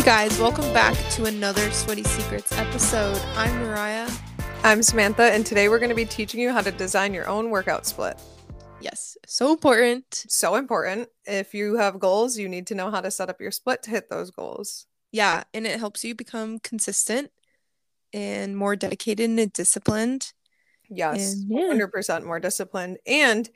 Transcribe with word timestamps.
Hey 0.00 0.06
guys, 0.06 0.38
welcome 0.38 0.72
back 0.72 0.96
to 1.10 1.26
another 1.26 1.70
Sweaty 1.72 2.04
Secrets 2.04 2.52
episode. 2.52 3.20
I'm 3.36 3.54
Mariah. 3.58 4.10
I'm 4.64 4.82
Samantha, 4.82 5.24
and 5.24 5.44
today 5.44 5.68
we're 5.68 5.78
going 5.78 5.90
to 5.90 5.94
be 5.94 6.06
teaching 6.06 6.40
you 6.40 6.52
how 6.52 6.62
to 6.62 6.70
design 6.70 7.12
your 7.12 7.28
own 7.28 7.50
workout 7.50 7.84
split. 7.84 8.18
Yes, 8.80 9.18
so 9.26 9.52
important. 9.52 10.24
So 10.26 10.54
important. 10.54 11.10
If 11.26 11.52
you 11.52 11.76
have 11.76 12.00
goals, 12.00 12.38
you 12.38 12.48
need 12.48 12.66
to 12.68 12.74
know 12.74 12.90
how 12.90 13.02
to 13.02 13.10
set 13.10 13.28
up 13.28 13.42
your 13.42 13.50
split 13.50 13.82
to 13.82 13.90
hit 13.90 14.08
those 14.08 14.30
goals. 14.30 14.86
Yeah, 15.12 15.44
and 15.52 15.66
it 15.66 15.78
helps 15.78 16.02
you 16.02 16.14
become 16.14 16.60
consistent 16.60 17.30
and 18.14 18.56
more 18.56 18.76
dedicated 18.76 19.28
and 19.28 19.52
disciplined. 19.52 20.32
Yes, 20.88 21.34
And, 21.34 21.50
yeah. 21.50 21.86
100% 21.86 22.24
more 22.24 22.40
disciplined. 22.40 22.96
And 23.06 23.50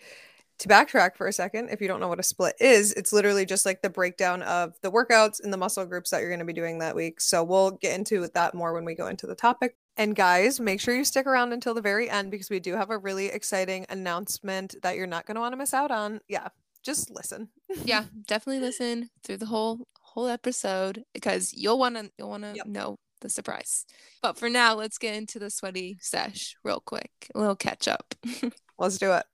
to 0.59 0.69
backtrack 0.69 1.17
for 1.17 1.27
a 1.27 1.33
second, 1.33 1.69
if 1.71 1.81
you 1.81 1.89
don't 1.89 2.01
know 2.01 2.09
what 2.09 2.21
a 2.21 2.23
split 2.25 2.55
is, 2.61 2.93
it's 2.93 3.13
literally 3.13 3.45
just 3.45 3.67
like 3.67 3.83
the 3.83 3.91
breakdown 3.91 4.43
of 4.43 4.75
the 4.83 4.91
workouts 4.91 5.43
and 5.43 5.53
the 5.53 5.57
muscle 5.57 5.85
groups 5.85 6.11
that 6.11 6.21
you're 6.21 6.29
going 6.31 6.39
to 6.39 6.45
be 6.45 6.53
doing 6.53 6.79
that 6.79 6.95
week. 6.95 7.21
So 7.21 7.43
we'll 7.43 7.73
get 7.73 7.99
into 7.99 8.29
that 8.35 8.55
more 8.55 8.73
when 8.73 8.85
we 8.85 8.95
go 8.95 9.09
into 9.09 9.27
the 9.27 9.35
topic. 9.35 9.77
And 9.97 10.15
guys, 10.17 10.61
make 10.61 10.81
sure 10.81 10.95
you 10.95 11.05
stick 11.05 11.27
around 11.27 11.53
until 11.53 11.75
the 11.75 11.81
very 11.81 12.09
end 12.11 12.31
because 12.31 12.51
we 12.51 12.61
do 12.61 12.75
have 12.75 12.91
a 12.91 12.99
really 12.99 13.27
exciting 13.27 13.87
announcement 13.89 14.77
that 14.83 14.97
you're 14.97 15.07
not 15.07 15.27
going 15.27 15.35
to 15.37 15.41
want 15.41 15.53
to 15.53 15.57
miss 15.57 15.75
out 15.75 15.91
on. 15.91 16.21
Yeah, 16.29 16.49
just 16.85 17.11
listen. 17.11 17.49
Yeah, 17.85 18.05
definitely 18.27 18.61
listen 18.61 19.11
through 19.23 19.39
the 19.39 19.47
whole 19.47 19.87
whole 20.01 20.29
episode 20.29 21.03
because 21.13 21.53
you'll 21.53 21.79
want 21.79 21.97
to 21.97 22.11
you'll 22.19 22.31
want 22.31 22.45
to 22.45 22.53
Yep. 22.55 22.67
know 22.67 22.97
the 23.21 23.29
surprise. 23.29 23.87
But 24.23 24.39
for 24.39 24.49
now, 24.49 24.75
let's 24.75 24.99
get 24.99 25.15
into 25.15 25.39
the 25.39 25.51
sweaty 25.51 25.99
sesh 26.01 26.57
real 26.63 26.81
quick. 26.85 27.11
A 27.35 27.39
little 27.41 27.57
catch 27.57 27.89
up. 27.89 28.15
Let's 28.79 28.99
do 28.99 29.13
it. 29.13 29.25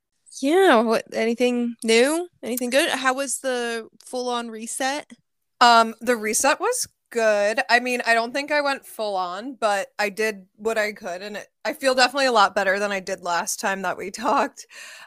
Yeah, 0.41 0.81
what 0.81 1.05
anything 1.13 1.77
new? 1.85 2.29
Anything 2.43 2.71
good? 2.71 2.91
How 2.91 3.15
was 3.15 3.39
the 3.39 3.89
full 4.05 4.29
on 4.29 4.51
reset? 4.51 5.11
Um, 5.61 5.95
the 6.01 6.17
reset 6.17 6.61
was 6.61 6.87
good. 7.11 7.61
I 7.69 7.81
mean, 7.81 8.01
I 8.07 8.15
don't 8.15 8.33
think 8.33 8.51
I 8.51 8.61
went 8.61 8.87
full 8.87 9.17
on, 9.17 9.55
but 9.55 9.89
I 9.99 10.09
did 10.09 10.47
what 10.57 10.79
I 10.79 10.93
could, 10.93 11.23
and 11.23 11.37
it, 11.37 11.49
I 11.65 11.75
feel 11.75 11.95
definitely 11.95 12.27
a 12.27 12.33
lot 12.33 12.55
better 12.55 12.79
than 12.79 12.93
I 12.93 13.01
did 13.01 13.21
last 13.23 13.61
time 13.61 13.83
that 13.83 13.99
we 13.99 14.11
talked. 14.13 14.67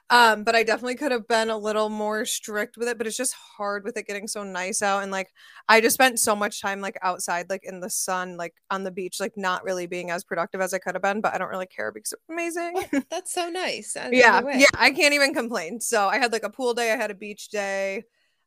Um, 0.09 0.43
but 0.43 0.55
I 0.55 0.63
definitely 0.63 0.95
could 0.95 1.11
have 1.11 1.27
been 1.27 1.49
a 1.49 1.57
little 1.57 1.89
more 1.89 2.25
strict 2.25 2.77
with 2.77 2.87
it. 2.87 2.97
But 2.97 3.07
it's 3.07 3.17
just 3.17 3.33
hard 3.33 3.83
with 3.83 3.97
it 3.97 4.05
getting 4.05 4.27
so 4.27 4.43
nice 4.43 4.81
out, 4.81 5.03
and 5.03 5.11
like 5.11 5.31
I 5.69 5.81
just 5.81 5.95
spent 5.95 6.19
so 6.19 6.35
much 6.35 6.61
time 6.61 6.81
like 6.81 6.97
outside, 7.01 7.49
like 7.49 7.63
in 7.63 7.79
the 7.79 7.89
sun, 7.89 8.37
like 8.37 8.53
on 8.69 8.83
the 8.83 8.91
beach, 8.91 9.19
like 9.19 9.33
not 9.37 9.63
really 9.63 9.87
being 9.87 10.11
as 10.11 10.23
productive 10.23 10.61
as 10.61 10.73
I 10.73 10.79
could 10.79 10.95
have 10.95 11.01
been. 11.01 11.21
But 11.21 11.33
I 11.33 11.37
don't 11.37 11.49
really 11.49 11.67
care 11.67 11.91
because 11.91 12.13
it's 12.13 12.23
amazing. 12.29 12.83
That's 13.09 13.33
so 13.33 13.49
nice. 13.49 13.95
yeah 14.11 14.41
yeah 14.55 14.67
i 14.75 14.91
can't 14.91 15.13
even 15.13 15.33
complain 15.33 15.79
so 15.79 16.07
i 16.07 16.17
had 16.17 16.31
like 16.31 16.43
a 16.43 16.49
pool 16.49 16.73
day 16.73 16.91
i 16.91 16.95
had 16.95 17.11
a 17.11 17.15
beach 17.15 17.49
day 17.49 18.03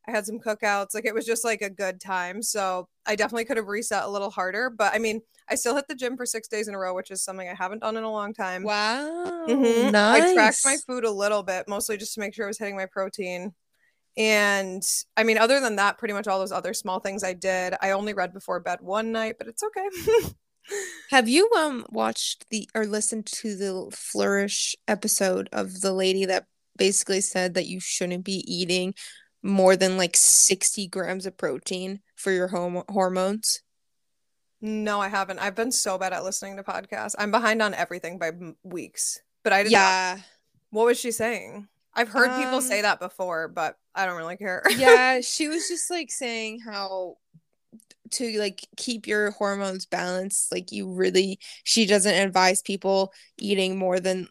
i 0.08 0.10
had 0.10 0.26
some 0.26 0.38
cookouts 0.38 0.94
like 0.94 1.04
it 1.04 1.14
was 1.14 1.26
just 1.26 1.44
like 1.44 1.62
a 1.62 1.70
good 1.70 2.00
time 2.00 2.42
so 2.42 2.88
i 3.06 3.16
definitely 3.16 3.44
could 3.44 3.56
have 3.56 3.66
reset 3.66 4.04
a 4.04 4.08
little 4.08 4.30
harder 4.30 4.70
but 4.70 4.94
i 4.94 4.98
mean 4.98 5.20
i 5.48 5.54
still 5.54 5.74
hit 5.76 5.86
the 5.88 5.94
gym 5.94 6.16
for 6.16 6.26
six 6.26 6.48
days 6.48 6.68
in 6.68 6.74
a 6.74 6.78
row 6.78 6.94
which 6.94 7.10
is 7.10 7.22
something 7.22 7.48
i 7.48 7.54
haven't 7.54 7.80
done 7.80 7.96
in 7.96 8.04
a 8.04 8.10
long 8.10 8.32
time 8.34 8.62
Wow. 8.62 9.46
Mm-hmm. 9.48 9.90
Nice. 9.90 10.22
i 10.22 10.34
tracked 10.34 10.60
my 10.64 10.76
food 10.86 11.04
a 11.04 11.10
little 11.10 11.42
bit 11.42 11.66
mostly 11.68 11.96
just 11.96 12.14
to 12.14 12.20
make 12.20 12.34
sure 12.34 12.44
i 12.44 12.48
was 12.48 12.58
hitting 12.58 12.76
my 12.76 12.86
protein 12.86 13.52
and 14.16 14.82
i 15.16 15.22
mean 15.22 15.38
other 15.38 15.60
than 15.60 15.76
that 15.76 15.98
pretty 15.98 16.14
much 16.14 16.26
all 16.26 16.38
those 16.38 16.52
other 16.52 16.72
small 16.72 17.00
things 17.00 17.22
i 17.22 17.32
did 17.32 17.74
i 17.82 17.90
only 17.90 18.14
read 18.14 18.32
before 18.32 18.60
bed 18.60 18.78
one 18.80 19.12
night 19.12 19.36
but 19.38 19.46
it's 19.48 19.62
okay 19.62 20.32
Have 21.10 21.28
you 21.28 21.48
um 21.56 21.86
watched 21.90 22.46
the 22.50 22.68
or 22.74 22.86
listened 22.86 23.26
to 23.26 23.54
the 23.54 23.88
Flourish 23.96 24.74
episode 24.88 25.48
of 25.52 25.80
the 25.80 25.92
lady 25.92 26.24
that 26.24 26.46
basically 26.76 27.20
said 27.20 27.54
that 27.54 27.66
you 27.66 27.78
shouldn't 27.78 28.24
be 28.24 28.42
eating 28.52 28.92
more 29.46 29.76
than 29.76 29.96
like 29.96 30.16
60 30.16 30.86
grams 30.88 31.26
of 31.26 31.36
protein 31.36 32.00
for 32.16 32.32
your 32.32 32.48
hom- 32.48 32.84
hormones? 32.88 33.62
no 34.62 35.00
i 35.00 35.08
haven't 35.08 35.38
i've 35.38 35.54
been 35.54 35.70
so 35.70 35.98
bad 35.98 36.12
at 36.14 36.24
listening 36.24 36.56
to 36.56 36.62
podcasts 36.62 37.14
i'm 37.18 37.30
behind 37.30 37.60
on 37.60 37.74
everything 37.74 38.18
by 38.18 38.28
m- 38.28 38.56
weeks 38.62 39.20
but 39.42 39.52
i 39.52 39.62
didn't 39.62 39.72
Yeah. 39.72 40.18
What 40.70 40.86
was 40.86 40.98
she 40.98 41.12
saying? 41.12 41.68
I've 41.94 42.08
heard 42.08 42.28
people 42.36 42.56
Um, 42.56 42.60
say 42.60 42.82
that 42.82 42.98
before, 42.98 43.48
but 43.48 43.78
I 43.94 44.04
don't 44.04 44.16
really 44.18 44.36
care. 44.36 44.62
Yeah, 44.76 45.20
she 45.22 45.48
was 45.48 45.68
just 45.68 45.90
like 45.90 46.10
saying 46.10 46.60
how 46.60 47.16
to 48.12 48.38
like 48.38 48.66
keep 48.76 49.06
your 49.06 49.30
hormones 49.30 49.86
balanced, 49.86 50.52
like 50.52 50.72
you 50.72 50.92
really 50.92 51.38
she 51.64 51.86
doesn't 51.86 52.12
advise 52.14 52.60
people 52.62 53.12
eating 53.38 53.78
more 53.78 54.00
than 54.00 54.28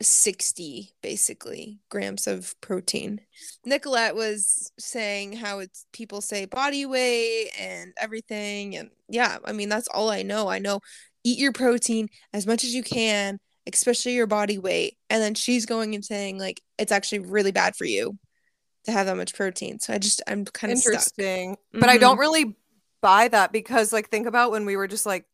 60 0.00 0.92
basically 1.02 1.80
grams 1.90 2.26
of 2.26 2.54
protein. 2.60 3.20
Nicolette 3.64 4.14
was 4.14 4.70
saying 4.78 5.34
how 5.34 5.58
it's 5.58 5.86
people 5.92 6.20
say 6.20 6.44
body 6.44 6.86
weight 6.86 7.50
and 7.58 7.92
everything 7.98 8.76
and 8.76 8.90
yeah, 9.08 9.38
I 9.44 9.52
mean 9.52 9.68
that's 9.68 9.88
all 9.88 10.10
I 10.10 10.22
know. 10.22 10.48
I 10.48 10.58
know 10.58 10.80
eat 11.24 11.38
your 11.38 11.52
protein 11.52 12.08
as 12.32 12.46
much 12.46 12.62
as 12.62 12.72
you 12.72 12.82
can, 12.82 13.38
especially 13.72 14.14
your 14.14 14.28
body 14.28 14.58
weight. 14.58 14.96
And 15.10 15.20
then 15.20 15.34
she's 15.34 15.66
going 15.66 15.94
and 15.94 16.04
saying 16.04 16.38
like 16.38 16.60
it's 16.78 16.92
actually 16.92 17.20
really 17.20 17.52
bad 17.52 17.74
for 17.74 17.84
you 17.84 18.18
to 18.84 18.92
have 18.92 19.06
that 19.06 19.16
much 19.16 19.34
protein. 19.34 19.80
So 19.80 19.92
I 19.92 19.98
just 19.98 20.22
I'm 20.28 20.44
kind 20.44 20.72
of 20.72 20.78
stuck. 20.78 20.92
Interesting. 20.92 21.56
But 21.72 21.88
I 21.88 21.98
don't 21.98 22.16
Mhm. 22.16 22.20
really 22.20 22.56
buy 23.00 23.28
that 23.28 23.52
because 23.52 23.92
like 23.92 24.10
think 24.10 24.26
about 24.26 24.52
when 24.52 24.64
we 24.64 24.76
were 24.76 24.88
just 24.88 25.06
like 25.06 25.24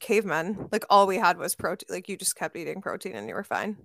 cavemen. 0.00 0.68
Like 0.72 0.84
all 0.90 1.06
we 1.06 1.16
had 1.16 1.38
was 1.38 1.54
protein. 1.54 1.86
Like 1.90 2.08
you 2.08 2.16
just 2.16 2.34
kept 2.34 2.56
eating 2.56 2.80
protein 2.82 3.14
and 3.14 3.28
you 3.28 3.34
were 3.34 3.44
fine. 3.44 3.76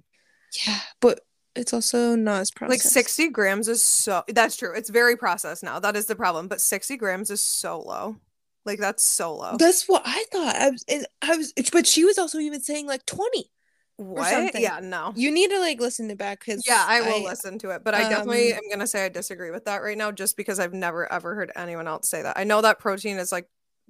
Yeah, 0.66 0.80
but 1.02 1.22
it's 1.56 1.74
also 1.74 2.16
not 2.16 2.42
as 2.42 2.52
processed. 2.52 2.86
Like 2.86 2.92
60 2.92 3.30
grams 3.30 3.68
is 3.68 3.84
so 3.84 4.24
that's 4.28 4.58
true. 4.58 4.74
It's 4.76 4.90
very 4.90 5.16
processed 5.16 5.64
now. 5.64 5.80
That 5.80 5.96
is 5.96 6.06
the 6.06 6.16
problem. 6.16 6.48
But 6.48 6.62
60 6.62 6.98
grams 6.98 7.32
is 7.32 7.42
so 7.42 7.80
low. 7.80 8.18
Like 8.66 8.80
that's 8.80 9.04
so 9.04 9.36
low. 9.36 9.58
That's 9.58 9.88
what 9.88 10.02
I 10.06 10.26
thought. 10.32 10.56
I 10.56 10.70
was, 10.72 10.84
and 10.90 11.06
I 11.22 11.38
was, 11.38 11.54
but 11.72 11.86
she 11.86 12.04
was 12.04 12.18
also 12.18 12.40
even 12.40 12.62
saying 12.62 12.88
like 12.88 13.06
20. 13.06 13.52
what? 13.98 14.60
Yeah, 14.60 14.80
no. 14.82 15.14
You 15.16 15.32
need 15.32 15.52
to 15.52 15.60
like 15.60 15.80
listen 15.80 16.10
to 16.10 16.16
back 16.16 16.40
because 16.40 16.66
Yeah, 16.68 16.84
I 16.86 17.02
will 17.02 17.24
listen 17.24 17.60
to 17.60 17.70
it, 17.70 17.84
but 17.84 17.94
I 17.94 18.10
definitely 18.10 18.54
um, 18.54 18.60
am 18.60 18.70
gonna 18.72 18.88
say 18.88 19.06
I 19.06 19.10
disagree 19.10 19.52
with 19.52 19.66
that 19.66 19.84
right 19.84 19.98
now, 19.98 20.12
just 20.12 20.36
because 20.36 20.60
I've 20.60 20.74
never 20.74 21.12
ever 21.12 21.36
heard 21.36 21.52
anyone 21.56 21.88
else 21.88 22.10
say 22.10 22.24
that. 22.24 22.38
I 22.38 22.44
know 22.44 22.62
that 22.62 22.80
protein 22.80 23.18
is 23.18 23.32
like 23.32 23.48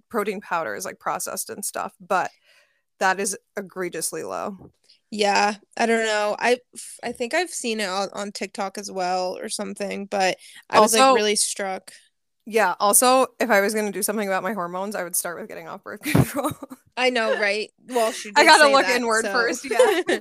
protein 0.10 0.42
powder 0.42 0.76
is 0.76 0.86
like 0.86 1.00
processed 1.00 1.50
and 1.50 1.64
stuff, 1.64 1.94
but 2.00 2.30
that 3.00 3.20
is 3.20 3.38
egregiously 3.58 4.24
low. 4.24 4.72
Yeah, 5.12 5.56
I 5.78 5.86
don't 5.86 6.06
know. 6.06 6.36
I 6.38 6.60
I 7.04 7.12
think 7.12 7.34
I've 7.34 7.50
seen 7.50 7.80
it 7.80 7.88
on, 7.88 8.10
on 8.14 8.32
TikTok 8.32 8.78
as 8.78 8.92
well 8.92 9.38
or 9.38 9.50
something, 9.50 10.06
but 10.08 10.38
I 10.70 10.80
was 10.80 10.94
like 10.94 11.16
really 11.16 11.36
struck. 11.36 11.92
Yeah. 12.46 12.76
Also, 12.80 13.28
if 13.40 13.50
I 13.50 13.62
was 13.62 13.74
gonna 13.74 13.92
do 13.92 14.04
something 14.04 14.28
about 14.28 14.44
my 14.44 14.54
hormones, 14.54 14.96
I 14.96 15.04
would 15.04 15.16
start 15.16 15.40
with 15.40 15.48
getting 15.48 15.68
off 15.68 15.84
birth 15.84 16.02
control. 16.04 16.52
I 16.98 17.10
know, 17.10 17.40
right? 17.40 17.72
Well, 17.88 18.12
she 18.12 18.32
I 18.36 18.44
gotta 18.44 18.72
look 18.72 18.86
that, 18.86 18.96
inward 18.98 19.26
so- 19.26 19.32
first, 19.32 19.66
yeah. 19.70 20.02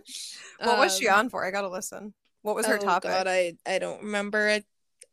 what 0.58 0.78
was 0.78 0.96
she 0.96 1.08
Um, 1.08 1.18
on 1.20 1.28
for? 1.30 1.44
I 1.44 1.50
gotta 1.50 1.68
listen. 1.68 2.14
What 2.42 2.54
was 2.56 2.66
her 2.66 2.76
oh 2.76 2.78
topic? 2.78 3.10
God, 3.10 3.26
I 3.26 3.54
I 3.66 3.78
don't 3.78 4.02
remember. 4.02 4.48
I 4.48 4.62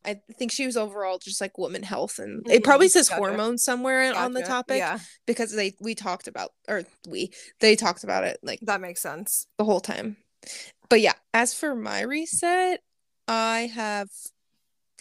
I 0.06 0.22
think 0.38 0.52
she 0.52 0.66
was 0.66 0.78
overall 0.78 1.20
just 1.20 1.42
like 1.42 1.58
woman 1.58 1.84
health, 1.84 2.20
and 2.20 2.44
it 2.50 2.64
probably 2.64 2.88
Mhm, 2.88 2.92
says 2.94 3.08
gotcha. 3.08 3.18
hormones 3.18 3.64
somewhere 3.64 4.14
on 4.16 4.34
the 4.34 4.42
topic 4.42 4.78
Yeah, 4.78 5.00
because 5.28 5.52
they 5.54 5.76
we 5.80 5.96
talked 5.96 6.28
about 6.28 6.52
or 6.68 6.84
we 7.08 7.32
they 7.60 7.76
talked 7.76 8.04
about 8.04 8.24
it 8.24 8.40
like 8.44 8.60
that 8.62 8.82
makes 8.82 9.02
sense. 9.02 9.48
the 9.58 9.66
whole 9.66 9.80
time. 9.82 10.18
But 10.90 11.02
yeah, 11.02 11.14
as 11.34 11.54
for 11.54 11.76
my 11.76 12.02
reset, 12.02 12.82
I 13.28 13.72
have 13.74 14.10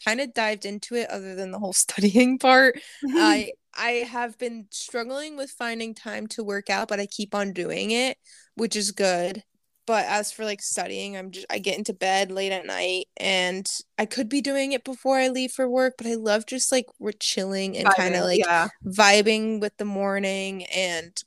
kind 0.05 0.21
of 0.21 0.33
dived 0.34 0.65
into 0.65 0.94
it 0.94 1.10
other 1.10 1.34
than 1.34 1.50
the 1.50 1.59
whole 1.59 1.72
studying 1.75 2.39
part. 2.39 2.78
I 3.15 3.53
I 3.75 3.91
have 4.09 4.37
been 4.39 4.66
struggling 4.71 5.37
with 5.37 5.50
finding 5.50 5.94
time 5.94 6.27
to 6.28 6.44
work 6.44 6.71
out, 6.71 6.89
but 6.89 7.00
I 7.00 7.06
keep 7.06 7.34
on 7.34 7.53
doing 7.53 7.93
it, 7.93 8.19
which 8.55 8.77
is 8.77 8.91
good. 8.92 9.45
But 9.91 10.07
as 10.07 10.31
for 10.31 10.45
like 10.45 10.63
studying, 10.63 11.16
I'm 11.16 11.33
just 11.33 11.47
I 11.51 11.59
get 11.59 11.77
into 11.77 11.92
bed 11.92 12.31
late 12.31 12.53
at 12.53 12.65
night 12.65 13.09
and 13.16 13.69
I 13.98 14.07
could 14.07 14.28
be 14.28 14.41
doing 14.41 14.71
it 14.71 14.84
before 14.84 15.19
I 15.19 15.27
leave 15.27 15.51
for 15.51 15.69
work, 15.69 15.95
but 15.98 16.07
I 16.07 16.15
love 16.15 16.47
just 16.47 16.71
like 16.71 16.87
we're 17.01 17.10
chilling 17.10 17.77
and 17.77 17.92
kind 17.97 18.15
of 18.15 18.22
like 18.22 18.39
yeah. 18.39 18.69
vibing 18.87 19.60
with 19.60 19.77
the 19.78 19.84
morning 19.84 20.65
and 20.66 21.21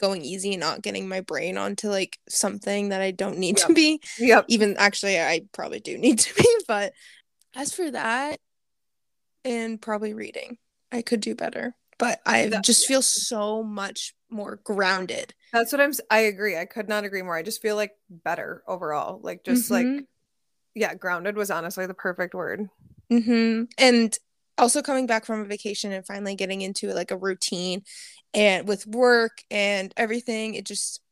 going 0.00 0.24
easy 0.24 0.50
and 0.54 0.58
not 0.58 0.82
getting 0.82 1.06
my 1.08 1.20
brain 1.20 1.56
onto 1.56 1.90
like 1.90 2.18
something 2.28 2.88
that 2.88 3.00
I 3.00 3.12
don't 3.12 3.38
need 3.38 3.58
to 3.58 3.68
Yep. 3.68 3.76
be. 3.76 4.00
Yep. 4.18 4.46
Even 4.48 4.74
actually 4.78 5.20
I 5.20 5.42
probably 5.52 5.78
do 5.78 5.96
need 5.96 6.18
to 6.18 6.34
be, 6.34 6.56
but 6.66 6.94
as 7.54 7.72
for 7.72 7.88
that 7.88 8.40
and 9.44 9.80
probably 9.80 10.12
reading, 10.12 10.58
I 10.90 11.02
could 11.02 11.20
do 11.20 11.36
better. 11.36 11.76
But 12.02 12.20
I 12.26 12.48
That- 12.48 12.64
just 12.64 12.88
feel 12.88 13.00
so 13.00 13.62
much 13.62 14.12
more 14.28 14.56
grounded. 14.64 15.34
That's 15.52 15.70
what 15.70 15.80
I'm 15.80 15.92
I 16.10 16.18
agree. 16.22 16.56
I 16.58 16.64
could 16.64 16.88
not 16.88 17.04
agree 17.04 17.22
more. 17.22 17.36
I 17.36 17.44
just 17.44 17.62
feel 17.62 17.76
like 17.76 17.92
better 18.10 18.64
overall. 18.66 19.20
Like 19.22 19.44
just 19.44 19.70
like 19.70 19.86
Mhm. 19.86 20.06
yeah, 20.74 20.94
grounded 20.94 21.36
was 21.36 21.48
honestly 21.48 21.86
the 21.86 21.94
perfect 21.94 22.34
word. 22.34 22.68
Mm-hmm. 23.08 23.66
And 23.78 24.18
also 24.58 24.82
coming 24.82 25.06
back 25.06 25.24
from 25.24 25.42
a 25.42 25.44
vacation 25.44 25.92
and 25.92 26.04
finally 26.04 26.34
getting 26.34 26.60
into 26.62 26.92
like 26.92 27.12
a 27.12 27.16
routine 27.16 27.84
and 28.34 28.66
with 28.66 28.84
work 28.84 29.44
and 29.48 29.94
everything, 29.96 30.56
it 30.56 30.66
just 30.66 31.02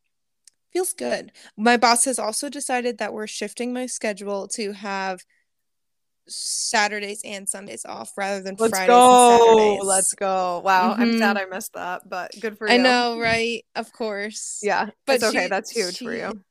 feels 0.73 0.93
good. 0.93 1.31
My 1.57 1.77
boss 1.77 2.05
has 2.07 2.19
also 2.19 2.49
decided 2.49 2.99
that 2.99 3.13
we're 3.13 3.29
shifting 3.29 3.73
my 3.73 3.87
schedule 3.87 4.49
to 4.49 4.73
have 4.73 5.21
Saturdays 6.31 7.21
and 7.25 7.49
Sundays 7.49 7.85
off 7.85 8.13
rather 8.17 8.43
than 8.43 8.57
Let's 8.59 8.71
Fridays 8.71 8.89
go. 8.89 9.31
and 9.31 9.41
Saturdays. 9.43 9.81
Let's 9.85 10.15
go. 10.15 10.63
Wow. 10.65 10.95
I'm 10.97 11.13
Mhm. 11.13 11.19
sad 11.19 11.37
I 11.37 11.45
missed 11.47 11.73
that, 11.75 12.09
but 12.09 12.31
good 12.41 12.57
for 12.57 12.67
you. 12.69 12.75
I 12.75 12.77
know, 12.79 13.19
right? 13.19 13.65
Of 13.75 13.93
course. 13.93 14.61
Yeah. 14.63 14.91
But 15.07 15.17
it's 15.17 15.25
okay. 15.25 15.45
she- 15.45 15.49
That's 15.49 15.71
huge 15.71 15.99
for 15.99 16.15
you. 16.15 16.43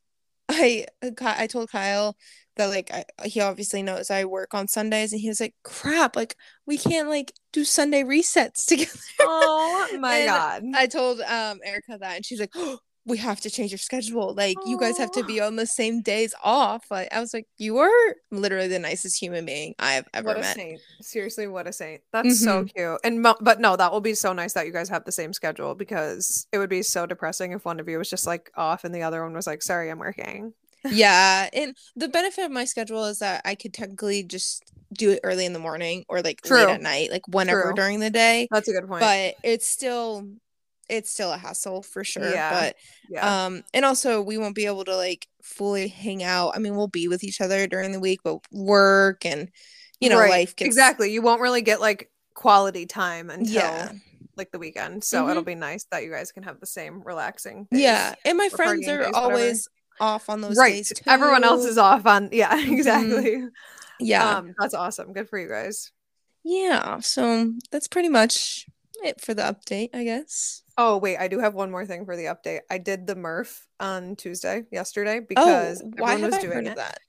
I 0.49 0.87
uh, 1.03 1.11
I 1.21 1.45
told 1.47 1.69
Kyle 1.71 2.15
that 2.55 2.65
like 2.67 2.89
I, 2.91 3.05
he 3.25 3.39
obviously 3.39 3.83
knows 3.83 4.09
I 4.09 4.25
work 4.25 4.53
on 4.55 4.67
Sundays 4.67 5.13
and 5.13 5.21
he 5.21 5.29
was 5.29 5.39
like, 5.39 5.53
"Crap, 5.63 6.15
like 6.15 6.35
we 6.65 6.77
can't 6.77 7.07
like 7.07 7.31
do 7.53 7.63
Sunday 7.63 8.01
resets 8.03 8.65
together." 8.67 8.89
Oh 9.21 9.87
my 9.99 10.25
god. 10.25 10.63
I 10.73 10.87
told 10.87 11.21
um 11.21 11.59
Erica 11.63 11.97
that 11.99 12.15
and 12.15 12.25
she's 12.25 12.39
like, 12.39 12.49
oh, 12.55 12.79
"We 13.09 13.17
have 13.17 13.41
to 13.41 13.50
change 13.50 13.71
your 13.71 13.79
schedule. 13.79 14.33
Like 14.33 14.57
you 14.65 14.79
guys 14.79 14.97
have 14.97 15.11
to 15.11 15.23
be 15.23 15.41
on 15.41 15.56
the 15.56 15.65
same 15.65 16.01
days 16.01 16.33
off." 16.44 16.85
Like 16.89 17.09
I 17.11 17.19
was 17.19 17.33
like, 17.33 17.47
"You 17.57 17.79
are 17.79 18.15
literally 18.31 18.67
the 18.67 18.79
nicest 18.79 19.21
human 19.21 19.45
being 19.45 19.75
I've 19.79 20.07
ever 20.13 20.27
what 20.27 20.38
a 20.38 20.41
met." 20.41 20.56
saint. 20.56 20.81
Seriously, 21.01 21.47
what 21.47 21.67
a 21.67 21.73
saint. 21.73 22.01
That's 22.13 22.41
so 22.41 22.63
mm-hmm. 22.63 22.77
cute. 22.77 23.00
And 23.03 23.21
mo- 23.21 23.38
but 23.41 23.59
no, 23.59 23.75
that 23.75 23.91
will 23.91 24.01
be 24.01 24.13
so 24.13 24.31
nice 24.33 24.53
that 24.53 24.65
you 24.65 24.71
guys 24.71 24.89
have 24.89 25.06
the 25.06 25.11
same 25.11 25.33
schedule 25.33 25.75
because 25.75 26.47
it 26.51 26.59
would 26.59 26.69
be 26.69 26.83
so 26.83 27.06
depressing 27.06 27.51
if 27.51 27.65
one 27.65 27.79
of 27.79 27.89
you 27.89 27.97
was 27.97 28.09
just 28.09 28.27
like 28.27 28.51
off 28.56 28.83
and 28.83 28.94
the 28.94 29.03
other 29.03 29.23
one 29.23 29.33
was 29.33 29.47
like, 29.47 29.62
"Sorry, 29.62 29.89
I'm 29.89 30.00
working." 30.00 30.53
yeah, 30.85 31.50
and 31.53 31.75
the 31.95 32.07
benefit 32.07 32.45
of 32.45 32.51
my 32.51 32.65
schedule 32.65 33.05
is 33.05 33.19
that 33.19 33.41
I 33.45 33.55
could 33.55 33.73
technically 33.73 34.23
just 34.23 34.63
do 34.94 35.12
it 35.12 35.19
early 35.23 35.45
in 35.45 35.53
the 35.53 35.59
morning 35.59 36.05
or 36.09 36.21
like 36.21 36.41
True. 36.41 36.57
late 36.57 36.69
at 36.69 36.81
night, 36.81 37.12
like 37.12 37.27
whenever 37.27 37.63
True. 37.63 37.73
during 37.75 38.00
the 38.00 38.09
day. 38.09 38.47
That's 38.51 38.67
a 38.67 38.73
good 38.73 38.88
point. 38.88 39.01
but 39.01 39.35
it's 39.44 39.67
still 39.67 40.27
it's 40.89 41.09
still 41.12 41.31
a 41.31 41.38
hassle 41.38 41.81
for 41.83 42.03
sure 42.03 42.31
Yeah. 42.31 42.51
but 42.59 42.75
yeah. 43.09 43.45
um 43.45 43.63
and 43.74 43.86
also 43.86 44.21
we 44.21 44.38
won't 44.38 44.56
be 44.56 44.65
able 44.65 44.86
to 44.86 44.95
like 44.95 45.27
fully 45.44 45.88
hang 45.88 46.21
out 46.24 46.53
i 46.56 46.59
mean 46.59 46.75
we'll 46.75 46.88
be 46.88 47.07
with 47.07 47.24
each 47.24 47.41
other 47.41 47.68
during 47.68 47.91
the 47.91 48.00
week 48.00 48.21
but 48.24 48.39
work 48.51 49.25
and 49.25 49.50
you 50.00 50.09
know 50.09 50.18
Right. 50.19 50.30
life 50.30 50.56
gets 50.56 50.68
exactly. 50.68 51.12
You 51.12 51.21
won't 51.21 51.41
really 51.41 51.62
get 51.62 51.80
like 51.81 52.09
quality 52.33 52.86
time 52.86 53.30
until 53.30 53.53
yeah 53.53 53.91
like 54.38 54.51
the 54.51 54.59
weekend. 54.59 55.03
So 55.03 55.27
it'll 55.27 55.44
be 55.44 55.56
nice 55.56 55.83
that 55.91 56.01
you 56.03 56.09
guys 56.12 56.31
can 56.31 56.44
have 56.44 56.62
the 56.62 56.65
same 56.65 57.01
relaxing. 57.03 57.68
yeah 57.71 58.15
and 58.24 58.38
my 58.38 58.47
friends 58.47 58.88
are 58.88 58.97
days, 59.00 59.07
whatever. 59.07 59.18
always 59.18 59.68
off 60.00 60.30
on 60.30 60.39
those 60.39 60.56
right. 60.56 60.75
days 60.75 60.94
too. 60.95 61.03
Everyone 61.06 61.44
else 61.44 61.65
is 61.65 61.77
off 61.77 62.06
on 62.06 62.30
yeah, 62.33 62.56
Mhm. 62.57 62.71
exactly. 62.71 63.44
yeah 64.00 64.38
Um 64.38 64.53
that's 64.57 64.74
awesome. 64.74 65.12
Good 65.12 65.27
for 65.27 65.38
you 65.38 65.50
guys. 65.50 65.91
yeah 66.45 67.00
so 67.01 67.51
that's 67.69 67.89
pretty 67.89 68.07
much 68.07 68.65
it 69.04 69.22
for 69.22 69.34
the 69.34 69.42
update 69.42 69.90
i 69.94 70.04
guess 70.04 70.62
Oh 70.81 70.98
wait, 70.98 71.18
I 71.18 71.28
do 71.28 71.40
have 71.40 71.56
one 71.56 71.72
more 71.72 71.86
thing 71.86 72.06
for 72.06 72.16
the 72.16 72.28
update. 72.28 72.62
I 72.72 72.78
did 72.78 73.06
the 73.06 73.18
Murph 73.18 73.68
on 73.81 74.16
Tuesday, 74.16 74.63
yesterday, 74.72 75.19
because 75.19 75.81
oh 75.84 75.92
everyone 75.92 76.22
was 76.22 76.36
i 76.36 76.42
doing 76.42 76.63
that 76.63 77.00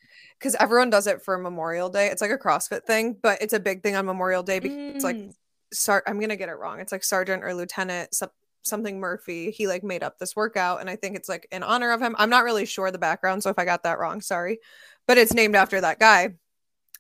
Because 0.41 0.57
everyone 0.57 0.91
does 0.91 1.07
it 1.07 1.23
for 1.23 1.39
Memorial 1.39 1.89
Day. 1.89 2.09
It's 2.09 2.21
like 2.21 2.33
a 2.33 2.37
CrossFit 2.37 2.83
thing, 2.85 3.17
but 3.23 3.41
it's 3.41 3.53
a 3.53 3.61
big 3.61 3.85
thing 3.85 3.95
on 3.95 4.07
Memorial 4.07 4.43
Day 4.43 4.59
because 4.59 4.97
it's 4.97 5.05
like 5.05 5.15
Mm. 5.15 5.35
Sar- 5.73 6.03
I'm 6.05 6.19
gonna 6.19 6.35
get 6.35 6.49
it 6.49 6.59
wrong. 6.59 6.81
It's 6.81 6.91
like 6.91 7.05
Sergeant 7.05 7.45
or 7.45 7.55
Lieutenant 7.55 8.13
some- 8.13 8.33
something 8.63 8.99
Murphy. 8.99 9.53
He 9.53 9.69
like 9.69 9.85
made 9.85 10.03
up 10.03 10.19
this 10.19 10.35
workout, 10.35 10.81
and 10.81 10.91
I 10.91 10.97
think 10.97 11.15
it's 11.15 11.29
like 11.29 11.47
in 11.53 11.63
honor 11.63 11.93
of 11.93 12.03
him. 12.03 12.17
I'm 12.19 12.29
not 12.29 12.43
really 12.43 12.67
sure 12.67 12.91
the 12.91 12.99
background, 12.99 13.45
so 13.45 13.51
if 13.51 13.59
I 13.61 13.65
got 13.65 13.85
that 13.85 14.01
wrong, 14.01 14.21
sorry. 14.21 14.59
But 15.07 15.17
it's 15.17 15.33
named 15.33 15.55
after 15.55 15.81
that 15.81 16.01
guy. 16.01 16.35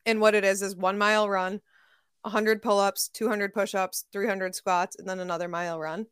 And 0.07 0.21
what 0.21 0.37
it 0.37 0.45
is 0.45 0.63
is 0.63 0.77
one 0.77 0.99
mile 0.99 1.29
run, 1.29 1.61
100 2.23 2.63
pull-ups, 2.63 3.09
200 3.09 3.55
push-ups, 3.55 4.05
300 4.13 4.55
squats, 4.55 4.97
and 4.97 5.09
then 5.09 5.21
another 5.21 5.49
mile 5.49 5.79
run. 5.79 6.07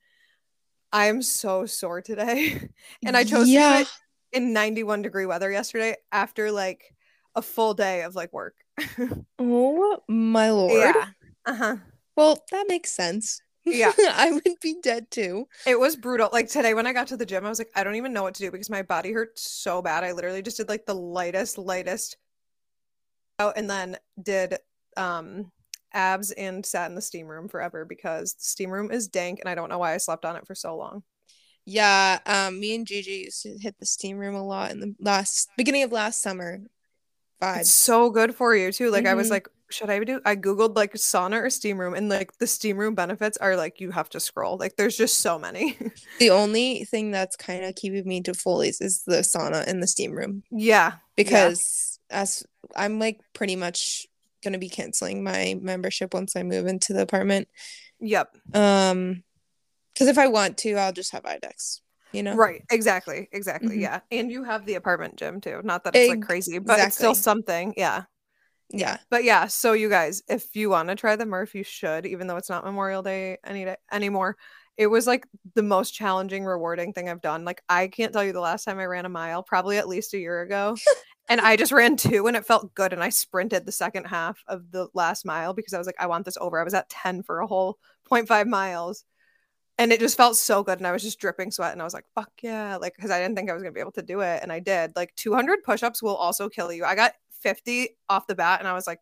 I 0.93 1.07
am 1.07 1.21
so 1.23 1.67
sore 1.67 2.01
today, 2.01 2.69
and 3.05 3.17
I 3.17 3.25
chose 3.25 3.47
to 3.47 3.53
do 3.53 3.81
it 3.83 3.89
in 4.33 4.53
91 4.53 5.03
degree 5.03 5.27
weather 5.27 5.51
yesterday 5.51 5.97
after 6.13 6.51
like 6.51 6.95
a 7.35 7.43
full 7.43 7.75
day 7.75 8.03
of 8.03 8.15
like 8.15 8.33
work. 8.33 8.55
oh 9.39 9.99
my 10.09 10.51
lord 10.51 10.73
yeah. 10.73 11.07
Uh-huh. 11.47 11.77
Well, 12.15 12.45
that 12.51 12.67
makes 12.69 12.91
sense. 12.91 13.41
Yeah. 13.65 13.93
I 14.13 14.33
would 14.33 14.61
be 14.61 14.77
dead 14.83 15.11
too. 15.11 15.49
It 15.67 15.79
was 15.79 15.97
brutal. 15.97 16.29
Like 16.33 16.49
today 16.49 16.75
when 16.75 16.87
I 16.87 16.93
got 16.93 17.07
to 17.09 17.17
the 17.17 17.25
gym, 17.25 17.47
I 17.47 17.49
was 17.49 17.59
like, 17.59 17.71
I 17.75 17.85
don't 17.85 17.97
even 17.97 18.13
know 18.13 18.23
what 18.23 18.35
to 18.35 18.43
do 18.43 18.51
because 18.51 18.69
my 18.69 18.83
body 18.83 19.13
hurt 19.13 19.39
so 19.39 19.81
bad. 19.81 20.05
I 20.05 20.13
literally 20.13 20.43
just 20.43 20.59
did 20.59 20.69
like 20.69 20.85
the 20.85 20.95
lightest, 20.95 21.59
lightest 21.59 22.17
out 23.39 23.55
and 23.57 23.71
then 23.71 23.97
did 24.21 24.59
um 24.97 25.51
abs 25.99 26.31
and 26.31 26.65
sat 26.65 26.89
in 26.89 26.95
the 26.95 27.03
steam 27.03 27.27
room 27.27 27.49
forever 27.49 27.85
because 27.85 28.35
the 28.35 28.45
steam 28.45 28.71
room 28.71 28.91
is 28.93 29.09
dank 29.09 29.41
and 29.41 29.49
I 29.49 29.55
don't 29.57 29.69
know 29.69 29.79
why 29.79 29.95
I 29.95 29.99
slept 29.99 30.25
on 30.25 30.37
it 30.37 30.47
for 30.47 30.55
so 30.55 30.77
long. 30.77 31.03
Yeah, 31.67 32.21
um, 32.25 32.61
me 32.61 32.75
and 32.77 32.87
Gigi 32.87 33.25
used 33.27 33.43
to 33.43 33.59
hit 33.59 33.79
the 33.79 33.85
steam 33.85 34.17
room 34.17 34.35
a 34.35 34.43
lot 34.43 34.71
in 34.71 34.81
the 34.81 34.95
last 35.01 35.51
beginning 35.57 35.83
of 35.83 35.93
last 35.93 36.23
summer. 36.23 36.61
It's 37.43 37.71
so 37.71 38.11
good 38.11 38.35
for 38.35 38.55
you 38.55 38.73
too. 38.73 38.91
Like 38.91 39.07
I 39.07 39.15
was 39.15 39.29
Mhm. 39.29 39.33
like, 39.33 39.49
should 39.71 39.91
I 39.91 40.03
do 40.03 40.21
I 40.25 40.35
googled 40.35 40.77
like 40.77 40.95
sauna 40.95 41.43
or 41.43 41.51
steam 41.51 41.79
room 41.79 41.95
and 41.95 42.09
like 42.09 42.39
the 42.39 42.47
steam 42.47 42.79
room 42.79 42.95
benefits 42.95 43.37
are 43.37 43.55
like 43.57 43.81
you 43.81 43.91
have 43.91 44.09
to 44.11 44.21
scroll. 44.21 44.57
Like 44.57 44.77
there's 44.77 44.97
just 44.97 45.21
so 45.21 45.39
many. 45.39 45.77
The 46.19 46.31
only 46.31 46.85
thing 46.85 47.11
that's 47.11 47.37
kind 47.37 47.65
of 47.65 47.75
keeping 47.77 48.07
me 48.09 48.23
to 48.23 48.35
Foley's 48.35 48.81
is 48.81 49.03
the 49.07 49.19
sauna 49.19 49.65
and 49.67 49.83
the 49.83 49.87
steam 49.87 50.13
room 50.13 50.43
yeah. 50.51 50.95
because 51.17 52.01
as 52.11 52.45
I'm 52.75 52.99
like 52.99 53.21
pretty 53.35 53.57
much 53.57 54.07
gonna 54.43 54.59
be 54.59 54.69
canceling 54.69 55.23
my 55.23 55.59
membership 55.61 56.15
once 56.15 56.37
I 56.37 56.43
move 56.43 56.67
into 56.67 56.93
the 56.93 57.03
apartment. 57.03 57.49
Yep. 58.01 58.37
Um, 58.55 59.25
because 59.93 60.09
if 60.09 60.19
I 60.19 60.29
want 60.29 60.59
to, 60.59 60.75
I'll 60.75 60.93
just 60.93 61.13
have 61.13 61.25
IDEX. 61.25 61.81
You 62.13 62.23
know, 62.23 62.35
Right. 62.35 62.63
Exactly. 62.71 63.29
Exactly. 63.33 63.77
Mhm. 63.77 63.81
Yeah. 63.81 64.01
And 64.11 64.31
you 64.31 64.45
have 64.45 64.65
the 64.65 64.75
apartment 64.75 65.17
gym 65.17 65.41
too. 65.41 65.61
Not 65.63 65.85
that 65.85 65.95
it's 65.95 66.09
like 66.09 66.23
crazy, 66.23 66.59
but 66.59 66.79
it's 66.79 66.97
still 66.97 67.15
something. 67.15 67.75
Yeah. 67.77 68.05
Yeah. 68.71 68.99
But 69.11 69.25
yeah, 69.25 69.47
so 69.47 69.73
you 69.73 69.89
guys, 69.89 70.23
if 70.29 70.55
you 70.55 70.71
want 70.71 70.89
to 70.89 70.95
try 70.95 71.17
the 71.17 71.27
Murph, 71.27 71.55
you 71.55 71.65
should, 71.65 72.07
even 72.07 72.27
though 72.27 72.37
it's 72.37 72.51
not 72.51 72.65
Memorial 72.65 73.03
Day 73.03 73.39
any 73.45 73.65
day 73.65 73.77
anymore. 73.91 74.37
It 74.77 74.87
was 74.87 75.07
like 75.07 75.27
the 75.55 75.63
most 75.63 75.91
challenging, 75.93 76.45
rewarding 76.45 76.93
thing 76.93 77.09
I've 77.09 77.21
done. 77.21 77.45
Like 77.45 77.63
I 77.69 77.89
can't 77.89 78.13
tell 78.13 78.23
you 78.23 78.33
the 78.33 78.41
last 78.41 78.65
time 78.65 78.79
I 78.79 78.85
ran 78.87 79.07
a 79.07 79.09
mile, 79.09 79.43
probably 79.43 79.79
at 79.79 79.89
least 79.89 80.15
a 80.15 80.19
year 80.19 80.41
ago. 80.43 80.77
and 81.29 81.41
I 81.41 81.57
just 81.57 81.73
ran 81.73 81.97
two 81.97 82.27
and 82.27 82.37
it 82.37 82.47
felt 82.47 82.75
good. 82.75 82.93
And 82.93 83.03
I 83.03 83.11
sprinted 83.11 83.67
the 83.67 83.73
second 83.73 84.05
half 84.05 84.43
of 84.49 84.71
the 84.71 84.89
last 84.95 85.27
mile 85.27 85.53
because 85.53 85.75
I 85.75 85.79
was 85.79 85.87
like, 85.87 85.97
I 85.99 86.07
want 86.07 86.25
this 86.25 86.39
over. 86.41 86.59
I 86.59 86.65
was 86.65 86.75
at 86.75 86.89
10 86.89 87.23
for 87.23 87.41
a 87.41 87.47
whole 87.47 87.79
0.5 88.11 88.47
miles. 88.47 89.05
And 89.81 89.93
it 89.93 90.01
just 90.01 90.17
felt 90.17 90.37
so 90.37 90.63
good. 90.63 90.79
And 90.79 90.87
I 90.87 90.93
was 90.93 91.03
just 91.03 91.21
dripping 91.21 91.51
sweat. 91.51 91.73
And 91.73 91.81
I 91.81 91.85
was 91.85 91.95
like, 91.95 92.07
fuck 92.15 92.33
yeah. 92.43 92.77
Like, 92.77 92.97
because 92.97 93.11
I 93.11 93.21
didn't 93.21 93.37
think 93.37 93.49
I 93.49 93.53
was 93.53 93.63
going 93.63 93.73
to 93.73 93.77
be 93.77 93.81
able 93.81 93.93
to 93.93 94.03
do 94.03 94.21
it. 94.21 94.43
And 94.43 94.51
I 94.51 94.59
did. 94.59 94.97
Like, 94.97 95.15
200 95.15 95.63
push 95.63 95.83
ups 95.85 96.03
will 96.03 96.17
also 96.17 96.49
kill 96.49 96.73
you. 96.73 96.85
I 96.85 96.97
got 96.97 97.13
50 97.43 97.91
off 98.09 98.27
the 98.27 98.35
bat. 98.35 98.59
And 98.59 98.67
I 98.67 98.73
was 98.73 98.89
like, 98.89 98.99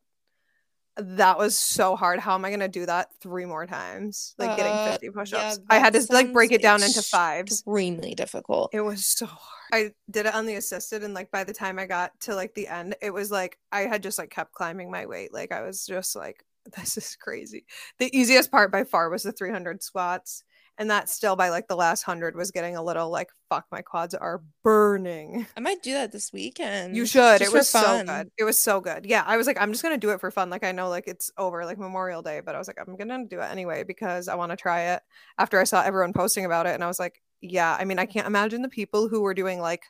that 0.97 1.39
was 1.39 1.57
so 1.57 1.95
hard. 1.97 2.21
How 2.21 2.35
am 2.35 2.45
I 2.45 2.51
going 2.51 2.61
to 2.61 2.69
do 2.69 2.87
that 2.87 3.09
three 3.21 3.45
more 3.45 3.67
times? 3.67 4.35
Like, 4.39 4.57
getting 4.57 4.73
Uh, 4.73 4.93
50 4.93 5.11
push 5.11 5.33
yeah. 5.33 5.55
I 5.69 5.79
had 5.79 5.93
to 5.93 6.07
like 6.11 6.33
break 6.33 6.53
it 6.53 6.63
down 6.63 6.83
into 6.83 7.03
fives. 7.03 7.53
Extremely 7.53 8.15
difficult. 8.15 8.71
It 8.73 8.81
was 8.81 9.05
so 9.07 9.27
hard. 9.27 9.41
I 9.73 9.91
did 10.11 10.27
it 10.27 10.35
on 10.35 10.47
the 10.47 10.55
assisted, 10.55 11.03
and 11.03 11.13
like 11.13 11.31
by 11.31 11.45
the 11.45 11.53
time 11.53 11.79
I 11.79 11.87
got 11.87 12.19
to 12.21 12.35
like 12.35 12.55
the 12.55 12.69
end, 12.69 12.95
it 13.03 13.13
was 13.13 13.31
like 13.31 13.59
I 13.73 13.83
had 13.83 14.03
just 14.03 14.19
like 14.19 14.31
kept 14.31 14.53
climbing 14.53 14.91
my 14.91 15.07
weight. 15.07 15.35
Like 15.35 15.53
I 15.53 15.63
was 15.63 15.85
just 15.85 16.17
like, 16.17 16.45
this 16.77 16.97
is 16.97 17.17
crazy. 17.21 17.67
The 17.99 18.17
easiest 18.17 18.51
part 18.51 18.73
by 18.73 18.85
far 18.85 19.11
was 19.11 19.23
the 19.23 19.33
300 19.33 19.83
squats, 19.83 20.45
and 20.79 20.91
that 20.91 21.09
still 21.09 21.37
by 21.37 21.49
like 21.49 21.69
the 21.69 21.77
last 21.77 22.03
hundred 22.03 22.37
was 22.37 22.51
getting 22.51 22.77
a 22.77 22.83
little 22.83 23.11
like, 23.11 23.31
fuck, 23.49 23.67
my 23.73 23.83
quads 23.83 24.15
are 24.15 24.43
burning. 24.63 25.47
I 25.57 25.61
might 25.61 25.83
do 25.83 25.93
that 25.93 26.13
this 26.13 26.33
weekend. 26.33 26.97
You 26.97 27.07
should. 27.07 27.39
just 27.39 27.53
It 27.53 27.57
was 27.57 27.69
so 27.69 28.05
good. 28.05 28.31
It 28.37 28.45
was 28.45 28.59
so 28.59 28.81
good. 28.81 29.07
Yeah, 29.07 29.23
I 29.27 29.37
was 29.37 29.47
like, 29.47 29.61
I'm 29.61 29.73
just 29.73 29.83
gonna 29.83 29.97
do 29.99 30.11
it 30.11 30.21
for 30.21 30.31
fun. 30.31 30.51
Like 30.51 30.65
I 30.65 30.73
know 30.73 30.89
like 30.89 31.09
it's 31.09 31.31
over 31.39 31.65
like 31.65 31.79
Memorial 31.79 32.23
Day, 32.23 32.41
but 32.45 32.55
I 32.55 32.59
was 32.59 32.69
like, 32.69 32.79
I'm 32.81 32.97
gonna 32.97 33.25
do 33.27 33.41
it 33.41 33.51
anyway 33.51 33.85
because 33.85 34.29
I 34.29 34.35
want 34.35 34.51
to 34.53 34.57
try 34.57 34.93
it. 34.95 35.03
After 35.39 35.61
I 35.61 35.65
saw 35.65 35.83
everyone 35.83 36.13
posting 36.13 36.45
about 36.45 36.67
it, 36.67 36.75
and 36.75 36.85
I 36.85 36.89
was 36.89 36.99
like, 36.99 37.23
yeah. 37.41 37.77
I 37.79 37.85
mean, 37.85 37.99
I 37.99 38.07
can't 38.07 38.27
imagine 38.27 38.63
the 38.63 38.69
people 38.69 39.09
who 39.09 39.23
were 39.23 39.35
doing 39.35 39.61
like 39.61 39.85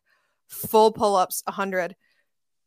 full 0.48 0.92
pull-ups, 0.92 1.42
100, 1.46 1.96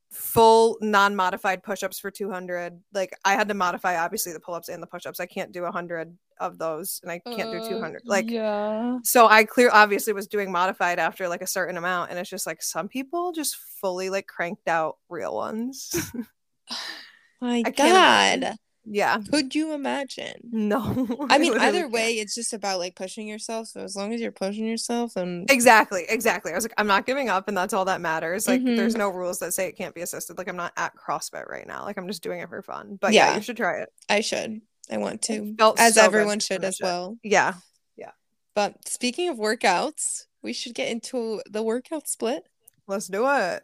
full 0.10 0.78
non-modified 0.82 1.64
push-ups 1.64 2.00
for 2.00 2.12
200. 2.12 2.80
Like 2.94 3.16
I 3.26 3.34
had 3.34 3.48
to 3.50 3.54
modify 3.54 3.98
obviously 3.98 4.34
the 4.34 4.40
pull-ups 4.40 4.70
and 4.70 4.82
the 4.82 4.88
push-ups. 4.88 5.20
I 5.20 5.26
can't 5.26 5.52
do 5.52 5.64
100 5.64 6.18
of 6.40 6.58
those, 6.58 7.00
and 7.04 7.12
I 7.12 7.20
can't 7.20 7.52
do 7.52 7.60
Uh, 7.60 7.70
200. 7.70 8.02
Like 8.06 8.30
yeah. 8.30 9.00
so 9.04 9.28
I 9.28 9.44
clear 9.44 9.70
obviously 9.72 10.14
was 10.14 10.28
doing 10.28 10.52
modified 10.52 11.00
after 11.00 11.28
like 11.28 11.42
a 11.42 11.48
certain 11.48 11.78
amount, 11.78 12.12
and 12.12 12.20
it's 12.20 12.30
just 12.30 12.48
like 12.48 12.62
some 12.64 12.88
people 12.88 13.32
just 13.32 13.56
fully 13.56 14.10
like 14.10 14.28
cranked 14.28 14.68
out 14.68 14.98
real 15.10 15.36
ones. 15.36 16.12
My 17.42 17.64
I 17.66 17.72
can't 17.72 18.42
God. 18.42 18.56
Yeah, 18.86 19.18
Could 19.30 19.54
you 19.56 19.74
imagine? 19.74 20.34
no. 20.52 21.08
I 21.30 21.38
mean, 21.40 21.58
either 21.58 21.88
way, 21.88 22.14
it's 22.14 22.34
just 22.36 22.54
about 22.54 22.80
like 22.80 22.96
pushing 22.96 23.28
yourself. 23.28 23.68
So 23.68 23.82
as 23.82 23.96
long 23.96 24.14
as 24.14 24.22
you're 24.22 24.32
pushing 24.32 24.66
yourself 24.66 25.16
and 25.16 25.50
Exactly, 25.52 26.06
exactly. 26.10 26.52
I 26.52 26.56
was 26.56 26.64
like, 26.64 26.74
I'm 26.78 26.88
not 26.88 27.06
giving 27.06 27.30
up, 27.30 27.48
and 27.48 27.56
that's 27.58 27.74
all 27.74 27.86
that 27.86 28.02
matters. 28.02 28.48
Like, 28.48 28.62
Mhm. 28.62 28.78
there's 28.78 28.96
no 28.96 29.10
rules 29.10 29.40
that 29.40 29.54
say 29.54 29.68
it 29.68 29.78
can't 29.78 29.94
be 29.94 30.02
assisted. 30.02 30.38
Like, 30.38 30.48
I'm 30.48 30.56
not 30.56 30.74
at 30.78 30.94
CrossFit 30.96 31.48
right 31.48 31.68
now. 31.68 31.84
Like, 31.84 31.98
I'm 31.98 32.08
just 32.08 32.24
doing 32.24 32.40
it 32.40 32.50
for 32.50 32.62
fun. 32.64 32.98
But 33.00 33.14
yeah, 33.14 33.30
Yeah. 33.32 33.36
you 33.38 33.42
should 33.42 33.58
try 33.58 33.80
it. 33.82 33.90
I 34.10 34.22
should. 34.22 34.62
I 34.92 34.98
want 34.98 35.22
to. 35.24 35.56
As 35.78 35.96
so 35.96 36.02
everyone 36.02 36.40
should 36.40 36.64
as 36.64 36.80
it. 36.82 37.18
yeah 37.24 37.54
Yeah, 37.96 38.12
But 38.56 38.88
speaking 38.88 39.30
of 39.30 39.38
workouts, 39.38 40.26
we 40.42 40.52
should 40.54 40.74
get 40.74 40.88
into 40.90 41.42
the 41.50 41.62
workout 41.62 42.08
split. 42.08 42.48
let's 42.88 43.08
do 43.08 43.28
it. 43.30 43.64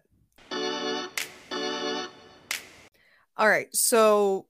All 3.38 3.48
right. 3.50 3.68
So 3.76 4.46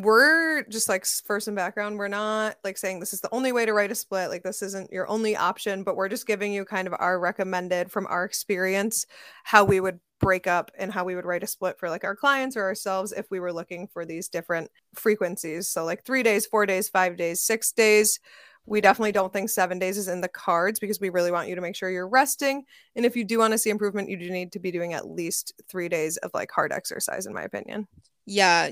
we're 0.00 0.62
just 0.64 0.88
like 0.88 1.04
for 1.04 1.40
some 1.40 1.56
background, 1.56 1.98
we're 1.98 2.06
not 2.06 2.56
like 2.62 2.78
saying 2.78 3.00
this 3.00 3.12
is 3.12 3.20
the 3.20 3.34
only 3.34 3.50
way 3.50 3.66
to 3.66 3.72
write 3.72 3.90
a 3.90 3.96
split. 3.96 4.30
Like 4.30 4.44
this 4.44 4.62
isn't 4.62 4.92
your 4.92 5.08
only 5.08 5.36
option, 5.36 5.82
but 5.82 5.96
we're 5.96 6.08
just 6.08 6.26
giving 6.26 6.52
you 6.52 6.64
kind 6.64 6.86
of 6.86 6.94
our 7.00 7.18
recommended 7.18 7.90
from 7.90 8.06
our 8.06 8.24
experience 8.24 9.06
how 9.42 9.64
we 9.64 9.80
would 9.80 9.98
break 10.20 10.46
up 10.46 10.70
and 10.78 10.92
how 10.92 11.04
we 11.04 11.16
would 11.16 11.24
write 11.24 11.42
a 11.42 11.48
split 11.48 11.80
for 11.80 11.90
like 11.90 12.04
our 12.04 12.14
clients 12.14 12.56
or 12.56 12.62
ourselves 12.62 13.12
if 13.12 13.28
we 13.30 13.40
were 13.40 13.52
looking 13.52 13.88
for 13.88 14.04
these 14.04 14.28
different 14.28 14.70
frequencies. 14.94 15.68
So 15.68 15.84
like 15.84 16.04
3 16.04 16.22
days, 16.22 16.46
4 16.46 16.64
days, 16.66 16.88
5 16.88 17.16
days, 17.16 17.40
6 17.40 17.72
days. 17.72 18.20
We 18.66 18.80
definitely 18.80 19.12
don't 19.12 19.32
think 19.32 19.50
7 19.50 19.80
days 19.80 19.98
is 19.98 20.06
in 20.06 20.20
the 20.20 20.28
cards 20.28 20.78
because 20.78 21.00
we 21.00 21.08
really 21.08 21.32
want 21.32 21.48
you 21.48 21.56
to 21.56 21.60
make 21.60 21.74
sure 21.74 21.90
you're 21.90 22.06
resting 22.06 22.64
and 22.94 23.04
if 23.04 23.16
you 23.16 23.24
do 23.24 23.40
want 23.40 23.52
to 23.52 23.58
see 23.58 23.70
improvement, 23.70 24.10
you 24.10 24.16
do 24.16 24.30
need 24.30 24.52
to 24.52 24.60
be 24.60 24.70
doing 24.70 24.92
at 24.92 25.10
least 25.10 25.54
3 25.68 25.88
days 25.88 26.18
of 26.18 26.30
like 26.34 26.52
hard 26.52 26.70
exercise 26.70 27.26
in 27.26 27.34
my 27.34 27.42
opinion 27.42 27.88
yeah 28.28 28.68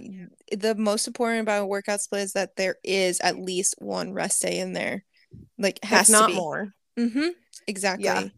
the 0.52 0.74
most 0.74 1.06
important 1.06 1.40
about 1.40 1.62
a 1.62 1.66
workout 1.66 2.00
split 2.02 2.20
is 2.20 2.34
that 2.34 2.56
there 2.56 2.76
is 2.84 3.20
at 3.20 3.38
least 3.38 3.74
one 3.78 4.12
rest 4.12 4.42
day 4.42 4.58
in 4.58 4.74
there 4.74 5.02
like 5.58 5.82
has 5.82 6.10
if 6.10 6.12
not 6.12 6.26
to 6.26 6.32
be. 6.34 6.38
more. 6.38 6.74
Mm-hmm 6.98 7.28
exactly. 7.66 8.04
Yeah 8.04 8.28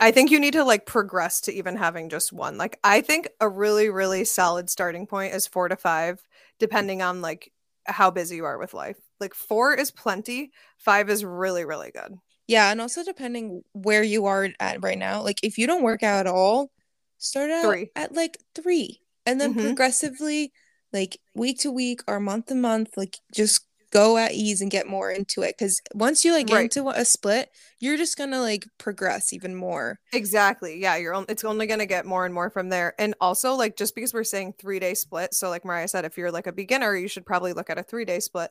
i 0.00 0.10
think 0.10 0.30
you 0.30 0.40
need 0.40 0.52
to 0.52 0.64
like 0.64 0.84
progress 0.84 1.40
to 1.42 1.52
even 1.52 1.76
having 1.76 2.10
just 2.10 2.32
one. 2.32 2.58
Like 2.58 2.78
i 2.84 3.00
think 3.00 3.28
a 3.40 3.48
really 3.48 3.88
really 3.88 4.24
solid 4.24 4.68
starting 4.68 5.06
point 5.06 5.34
is 5.34 5.46
four 5.46 5.68
to 5.68 5.76
five 5.76 6.20
depending 6.58 7.00
on 7.00 7.22
like 7.22 7.52
how 7.86 8.10
busy 8.10 8.36
you 8.36 8.44
are 8.44 8.58
with 8.58 8.74
life. 8.74 8.96
Like 9.18 9.32
four 9.32 9.74
is 9.74 9.90
plenty 9.90 10.50
five 10.78 11.08
is 11.08 11.24
really 11.24 11.64
really 11.64 11.90
good. 11.90 12.16
Yeah 12.46 12.70
and 12.70 12.82
also 12.82 13.02
depending 13.02 13.62
where 13.72 14.02
you 14.02 14.26
are 14.26 14.50
at 14.60 14.84
right 14.84 14.98
now 14.98 15.22
like 15.22 15.38
if 15.42 15.56
you 15.56 15.66
don't 15.66 15.82
work 15.82 16.02
out 16.02 16.26
at 16.26 16.32
all 16.32 16.70
start 17.16 17.50
out 17.50 17.64
three. 17.64 17.90
at 17.96 18.14
like 18.14 18.36
three 18.54 19.00
and 19.24 19.40
then 19.40 19.52
mm-hmm. 19.52 19.64
progressively 19.64 20.52
like 20.92 21.18
week 21.34 21.58
to 21.60 21.70
week 21.70 22.02
or 22.06 22.20
month 22.20 22.46
to 22.46 22.54
month 22.54 22.96
like 22.96 23.18
just 23.34 23.66
go 23.92 24.18
at 24.18 24.32
ease 24.32 24.60
and 24.60 24.70
get 24.70 24.86
more 24.86 25.10
into 25.10 25.42
it. 25.42 25.54
Because 25.56 25.80
once 25.94 26.24
you 26.24 26.32
like 26.32 26.48
get 26.48 26.54
right. 26.54 26.76
into 26.76 26.88
a 26.90 27.04
split 27.04 27.50
you're 27.80 27.96
just 27.96 28.18
gonna 28.18 28.40
like 28.40 28.66
progress 28.78 29.32
even 29.32 29.54
more. 29.54 29.98
Exactly. 30.12 30.80
Yeah 30.80 30.96
you're 30.96 31.14
on, 31.14 31.26
it's 31.28 31.44
only 31.44 31.66
gonna 31.66 31.86
get 31.86 32.06
more 32.06 32.24
and 32.24 32.34
more 32.34 32.50
from 32.50 32.68
there. 32.68 32.94
And 32.98 33.14
also 33.20 33.54
like 33.54 33.76
just 33.76 33.94
because 33.94 34.12
we're 34.12 34.24
saying 34.24 34.54
three 34.58 34.78
day 34.78 34.94
split 34.94 35.34
so 35.34 35.48
like 35.48 35.64
mariah 35.64 35.88
said 35.88 36.04
if 36.04 36.16
you're 36.18 36.32
like 36.32 36.46
a 36.46 36.52
beginner 36.52 36.96
you 36.96 37.08
should 37.08 37.26
probably 37.26 37.52
look 37.52 37.70
at 37.70 37.78
a 37.78 37.82
three 37.82 38.04
day 38.04 38.20
split. 38.20 38.50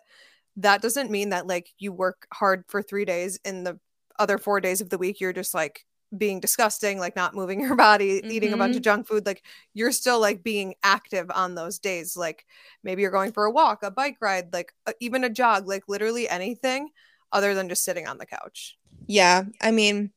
That 0.58 0.82
doesn't 0.82 1.12
mean 1.12 1.30
that 1.30 1.48
like 1.48 1.70
you 1.78 1.92
work 1.92 2.28
hard 2.34 2.64
for 2.68 2.82
three 2.82 3.06
days 3.06 3.40
in 3.44 3.64
the 3.64 3.80
other 4.18 4.38
four 4.38 4.62
days 4.62 4.80
of 4.80 4.90
the 4.90 4.98
week 4.98 5.20
you're 5.20 5.34
just 5.34 5.54
like 5.54 5.86
being 6.18 6.40
disgusting, 6.40 7.00
like 7.00 7.16
not 7.16 7.36
moving 7.36 7.60
your 7.62 7.76
body, 7.76 8.22
mm-hmm. 8.22 8.32
eating 8.32 8.54
a 8.54 8.58
bunch 8.58 8.76
of 8.76 8.82
mm-hmm. 8.82 8.84
junk 8.84 9.08
food, 9.08 9.26
like 9.26 9.44
you're 9.74 9.92
still 9.92 10.20
like 10.20 10.44
being 10.44 10.76
active 10.84 11.30
on 11.34 11.56
those 11.56 11.80
days. 11.80 12.16
Like 12.18 12.46
maybe 12.84 13.02
you're 13.02 13.12
going 13.12 13.32
for 13.32 13.46
a 13.46 13.52
walk, 13.52 13.84
a 13.84 13.92
bike 13.92 14.18
ride, 14.22 14.54
like 14.54 14.74
uh, 14.88 14.94
even 15.00 15.24
a 15.24 15.30
jog, 15.30 15.68
like 15.68 15.84
literally 15.88 16.28
anything 16.30 16.90
other 17.32 17.54
than 17.54 17.70
just 17.70 17.84
sitting 17.84 18.08
on 18.08 18.18
the 18.18 18.26
couch. 18.26 18.78
Yeah. 19.08 19.44
I 19.62 19.72
mean, 19.72 20.12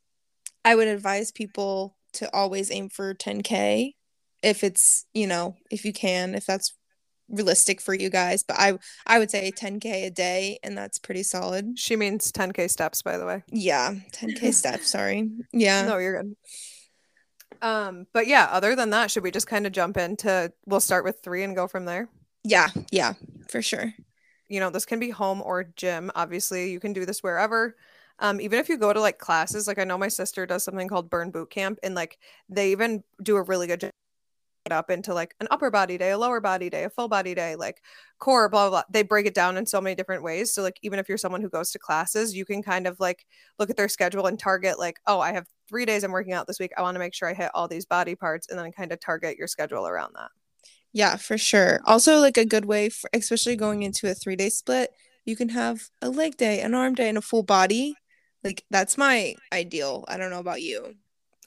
I 0.65 0.75
would 0.75 0.89
advise 0.89 1.33
people 1.33 1.97
to 2.15 2.33
always 2.35 2.71
aim 2.71 2.89
for 2.89 3.15
10K 3.15 3.95
if 4.43 4.63
it's, 4.63 5.05
you 5.15 5.27
know, 5.27 5.57
if 5.71 5.85
you 5.85 5.93
can, 5.93 6.35
if 6.35 6.47
that's 6.47 6.75
realistic 7.29 7.81
for 7.81 7.95
you 7.95 8.11
guys, 8.11 8.43
but 8.43 8.57
I 8.59 8.79
I 9.07 9.19
would 9.19 9.31
say 9.31 9.51
10k 9.51 10.07
a 10.07 10.11
day 10.11 10.59
and 10.63 10.77
that's 10.77 10.99
pretty 10.99 11.23
solid. 11.23 11.79
She 11.79 11.97
means 11.97 12.33
10k 12.33 12.71
steps 12.71 13.03
by 13.03 13.19
the 13.19 13.27
way. 13.27 13.43
Yeah, 13.51 13.95
10k 14.13 14.53
steps, 14.55 14.89
sorry. 14.89 15.31
Yeah. 15.53 15.87
No, 15.87 15.99
you're 15.99 16.23
good. 16.23 16.37
Um 17.61 18.07
but 18.13 18.27
yeah, 18.27 18.49
other 18.51 18.75
than 18.77 18.91
that, 18.91 19.11
should 19.11 19.23
we 19.23 19.31
just 19.31 19.47
kind 19.47 19.67
of 19.67 19.73
jump 19.73 19.97
into 19.97 20.53
we'll 20.67 20.81
start 20.81 21.05
with 21.05 21.21
3 21.23 21.45
and 21.45 21.57
go 21.57 21.69
from 21.69 21.85
there? 21.85 22.09
Yeah, 22.45 22.69
yeah, 22.91 23.15
for 23.49 23.63
sure. 23.63 23.93
You 24.49 24.61
know, 24.61 24.71
this 24.71 24.87
can 24.87 24.99
be 24.99 25.11
home 25.11 25.43
or 25.43 25.65
gym. 25.65 26.11
Obviously, 26.15 26.71
you 26.71 26.81
can 26.81 26.93
do 26.95 27.05
this 27.05 27.23
wherever. 27.23 27.77
Um, 28.21 28.41
even 28.41 28.59
if 28.59 28.69
you 28.69 28.79
go 28.79 28.93
to 28.93 29.01
like 29.01 29.19
classes, 29.19 29.69
like 29.69 29.79
I 29.79 29.85
know 29.85 29.99
my 29.99 30.09
sister 30.09 30.47
does 30.47 30.65
something 30.65 30.89
called 30.89 31.11
Burn 31.11 31.31
Boot 31.31 31.51
Camp, 31.51 31.79
and 31.83 31.95
like 31.95 32.19
they 32.49 32.73
even 32.73 33.05
do 33.23 33.37
a 33.37 33.43
really 33.43 33.67
good 33.67 33.91
up 34.73 34.91
into 34.91 35.15
like 35.15 35.35
an 35.41 35.49
upper 35.51 35.71
body 35.71 35.99
day, 35.99 36.11
a 36.11 36.19
lower 36.19 36.41
body 36.41 36.71
day, 36.71 36.85
a 36.85 36.91
full 36.91 37.09
body 37.09 37.35
day, 37.35 37.57
like 37.57 37.83
core, 38.19 38.49
blah, 38.49 38.69
blah, 38.69 38.71
blah. 38.71 38.83
They 38.91 39.03
break 39.03 39.27
it 39.27 39.35
down 39.35 39.57
in 39.57 39.67
so 39.67 39.81
many 39.81 39.95
different 39.95 40.23
ways. 40.23 40.53
So, 40.53 40.63
like, 40.63 40.79
even 40.83 40.99
if 40.99 41.09
you're 41.09 41.19
someone 41.19 41.41
who 41.41 41.49
goes 41.49 41.71
to 41.73 41.79
classes, 41.79 42.35
you 42.35 42.45
can 42.45 42.63
kind 42.63 42.87
of 42.87 42.99
like 43.01 43.27
look 43.59 43.71
at 43.71 43.77
their 43.77 43.89
schedule 43.89 44.27
and 44.27 44.39
target, 44.39 44.79
like, 44.79 44.99
oh, 45.07 45.21
I 45.21 45.33
have 45.33 45.47
three 45.69 45.85
days 45.85 46.05
I'm 46.05 46.13
working 46.13 46.33
out 46.33 46.47
this 46.47 46.59
week. 46.59 46.73
I 46.77 46.83
want 46.83 46.95
to 46.95 46.99
make 46.99 47.15
sure 47.15 47.29
I 47.29 47.35
hit 47.35 47.51
all 47.55 47.69
these 47.69 47.87
body 47.87 48.15
parts 48.15 48.49
and 48.49 48.59
then 48.59 48.73
kind 48.73 48.93
of 48.93 49.01
target 49.01 49.37
your 49.37 49.47
schedule 49.49 49.87
around 49.87 50.15
that. 50.17 50.31
Yeah, 50.93 51.17
for 51.17 51.39
sure. 51.39 51.81
Also, 51.85 52.19
like 52.19 52.37
a 52.37 52.45
good 52.45 52.65
way, 52.65 52.89
for, 52.89 53.11
especially 53.13 53.57
going 53.57 53.83
into 53.83 54.11
a 54.11 54.15
three 54.15 54.37
day 54.37 54.49
split, 54.49 54.91
you 55.25 55.37
can 55.37 55.51
have 55.51 55.91
a 56.01 56.09
leg 56.09 56.37
day, 56.37 56.61
an 56.61 56.75
arm 56.75 56.95
day, 56.95 57.09
and 57.09 57.19
a 57.19 57.23
full 57.23 57.43
body. 57.43 57.95
Like, 58.43 58.65
that's 58.71 58.97
my 58.97 59.35
ideal. 59.53 60.05
I 60.09 60.17
don't 60.17 60.31
know 60.31 60.39
about 60.39 60.63
you. 60.63 60.95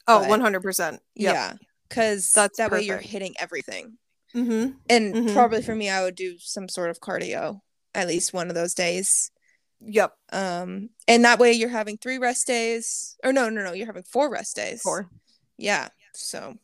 Oh, 0.06 0.24
100%. 0.28 0.92
Yep. 0.92 1.00
Yeah 1.16 1.54
because 1.92 2.30
that's 2.32 2.56
that 2.58 2.70
perfect. 2.70 2.80
way 2.80 2.86
you're 2.86 2.98
hitting 2.98 3.34
everything. 3.38 3.98
Mm-hmm. 4.34 4.76
And 4.88 5.14
mm-hmm. 5.14 5.34
probably 5.34 5.62
for 5.62 5.74
me, 5.74 5.90
I 5.90 6.02
would 6.02 6.14
do 6.14 6.38
some 6.38 6.68
sort 6.68 6.90
of 6.90 7.00
cardio 7.00 7.60
at 7.94 8.08
least 8.08 8.32
one 8.32 8.48
of 8.48 8.54
those 8.54 8.74
days. 8.74 9.30
Yep. 9.80 10.14
Um, 10.32 10.90
and 11.06 11.24
that 11.24 11.38
way 11.38 11.52
you're 11.52 11.68
having 11.68 11.98
three 11.98 12.18
rest 12.18 12.46
days, 12.46 13.16
or 13.22 13.32
no, 13.32 13.48
no, 13.48 13.62
no, 13.62 13.72
you're 13.72 13.86
having 13.86 14.04
four 14.04 14.30
rest 14.30 14.56
days. 14.56 14.80
Four. 14.82 15.08
Yeah. 15.58 15.88
So. 16.14 16.56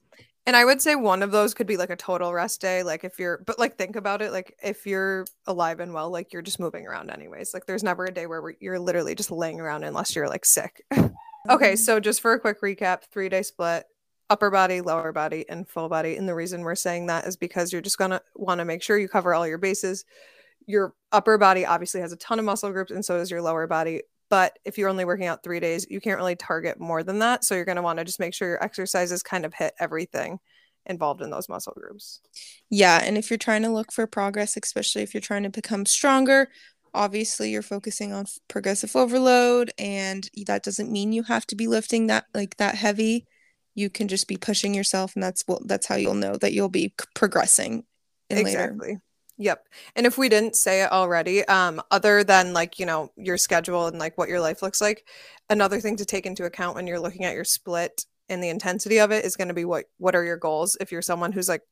And 0.47 0.57
I 0.57 0.65
would 0.65 0.81
say 0.81 0.95
one 0.95 1.23
of 1.23 1.31
those 1.31 1.53
could 1.53 1.67
be 1.67 1.77
like 1.77 1.91
a 1.91 1.97
total 1.97 2.33
rest 2.33 2.63
day. 2.63 2.83
Like 2.83 3.05
if 3.05 3.19
you're, 3.19 3.43
but 3.45 3.59
like 3.59 3.77
think 3.77 3.97
about 3.97 4.23
it, 4.23 4.33
like 4.33 4.55
if 4.63 4.87
you're 4.87 5.27
alive 5.47 5.79
and 5.81 5.93
well, 5.93 6.11
like 6.11 6.33
you're 6.33 6.41
just 6.41 6.59
moving 6.59 6.87
around 6.87 7.11
anyways. 7.11 7.53
Like 7.53 7.67
there's 7.67 7.83
never 7.83 8.07
a 8.07 8.15
day 8.15 8.27
where 8.27 8.55
you're 8.59 8.79
literally 8.79 9.15
just 9.15 9.31
laying 9.31 9.61
around 9.61 9.85
unless 9.85 10.17
you're 10.17 10.29
like 10.29 10.47
sick. 10.47 10.83
okay, 10.93 11.13
mm-hmm. 11.51 11.75
so 11.75 12.01
just 12.01 12.23
for 12.23 12.33
a 12.33 12.41
quick 12.41 12.63
recap, 12.63 13.03
three 13.13 13.29
day 13.29 13.43
split 13.43 13.85
upper 14.31 14.51
body, 14.51 14.81
lower 14.81 15.13
body, 15.13 15.49
and 15.49 15.69
full 15.69 15.89
body. 15.89 16.17
And 16.17 16.29
the 16.29 16.35
reason 16.35 16.63
we're 16.63 16.75
saying 16.75 17.07
that 17.07 17.27
is 17.27 17.37
because 17.37 17.73
you're 17.73 17.83
just 17.83 17.99
going 17.99 18.11
to 18.11 18.23
want 18.35 18.59
to 18.59 18.65
make 18.65 18.83
sure 18.83 18.99
you 18.99 19.09
cover 19.09 19.35
all 19.35 19.47
your 19.47 19.59
bases. 19.59 20.05
Your 20.67 20.95
upper 21.13 21.39
body 21.39 21.65
obviously 21.65 22.01
has 22.01 22.13
a 22.13 22.17
ton 22.17 22.39
of 22.39 22.45
muscle 22.45 22.71
groups, 22.73 22.91
and 22.91 23.05
so 23.05 23.17
does 23.17 23.31
your 23.31 23.43
lower 23.43 23.67
body. 23.67 24.03
But 24.31 24.59
if 24.65 24.77
you're 24.77 24.91
only 24.91 25.07
working 25.07 25.27
out 25.27 25.43
three 25.43 25.61
days, 25.61 25.87
you 25.89 26.01
can't 26.01 26.19
really 26.19 26.37
target 26.37 26.79
more 26.79 27.03
than 27.03 27.21
that. 27.21 27.45
So 27.45 27.55
you're 27.55 27.65
going 27.65 27.77
to 27.77 27.83
want 27.83 27.99
to 27.99 28.05
just 28.05 28.21
make 28.21 28.35
sure 28.35 28.49
your 28.49 28.63
exercises 28.63 29.23
kind 29.23 29.47
of 29.47 29.55
hit 29.55 29.73
everything 29.81 30.39
involved 30.85 31.23
in 31.23 31.31
those 31.31 31.49
muscle 31.49 31.73
groups. 31.75 32.21
Yeah. 32.69 33.01
And 33.03 33.17
if 33.17 33.31
you're 33.31 33.39
trying 33.39 33.63
to 33.63 33.71
look 33.71 33.93
for 33.93 34.07
progress, 34.07 34.57
especially 34.63 35.03
if 35.03 35.15
you're 35.15 35.21
trying 35.23 35.45
to 35.45 35.51
become 35.51 35.87
stronger, 35.87 36.49
obviously 36.93 37.51
you're 37.51 37.63
focusing 37.63 38.13
on 38.13 38.27
progressive 38.49 38.95
overload. 38.95 39.71
And 39.79 40.29
that 40.47 40.63
doesn't 40.63 40.93
mean 40.93 41.13
you 41.13 41.23
have 41.23 41.47
to 41.47 41.57
be 41.57 41.67
lifting 41.67 42.07
that 42.09 42.27
like 42.35 42.57
that 42.59 42.75
heavy 42.75 43.27
you 43.79 43.91
can 43.91 44.09
just 44.09 44.29
be 44.29 44.37
pushing 44.37 44.75
yourself 44.75 45.15
and 45.15 45.23
that's 45.23 45.45
what 45.47 45.67
that's 45.67 45.87
how 45.87 45.95
you'll 45.95 46.15
know 46.15 46.37
that 46.37 46.53
you'll 46.53 46.69
be 46.69 46.93
progressing 47.15 47.85
exactly 48.31 48.89
later. 48.89 49.03
yep. 49.37 49.65
And 49.95 50.07
if 50.07 50.19
we 50.19 50.29
didn't 50.29 50.57
say 50.57 50.83
it 50.83 50.93
already 50.93 51.45
um 51.47 51.81
other 51.91 52.25
than 52.25 52.53
like 52.53 52.79
you 52.79 52.87
know 52.87 53.11
your 53.17 53.39
schedule 53.39 53.87
and 53.87 53.99
like 53.99 54.19
what 54.19 54.29
your 54.29 54.41
life 54.41 54.63
looks 54.63 54.81
like 54.81 55.07
another 55.49 55.81
thing 55.81 55.97
to 55.97 56.05
take 56.05 56.27
into 56.27 56.45
account 56.45 56.75
when 56.75 56.87
you're 56.87 57.01
looking 57.01 57.25
at 57.25 57.35
your 57.35 57.45
split 57.45 58.05
and 58.29 58.43
the 58.43 58.49
intensity 58.49 58.99
of 59.01 59.11
it 59.11 59.25
is 59.25 59.37
going 59.37 59.49
to 59.49 59.55
be 59.55 59.65
what 59.65 59.87
what 59.99 60.15
are 60.15 60.25
your 60.25 60.37
goals? 60.37 60.77
If 60.81 60.93
you're 60.93 61.03
someone 61.03 61.33
who's 61.33 61.49
like 61.49 61.63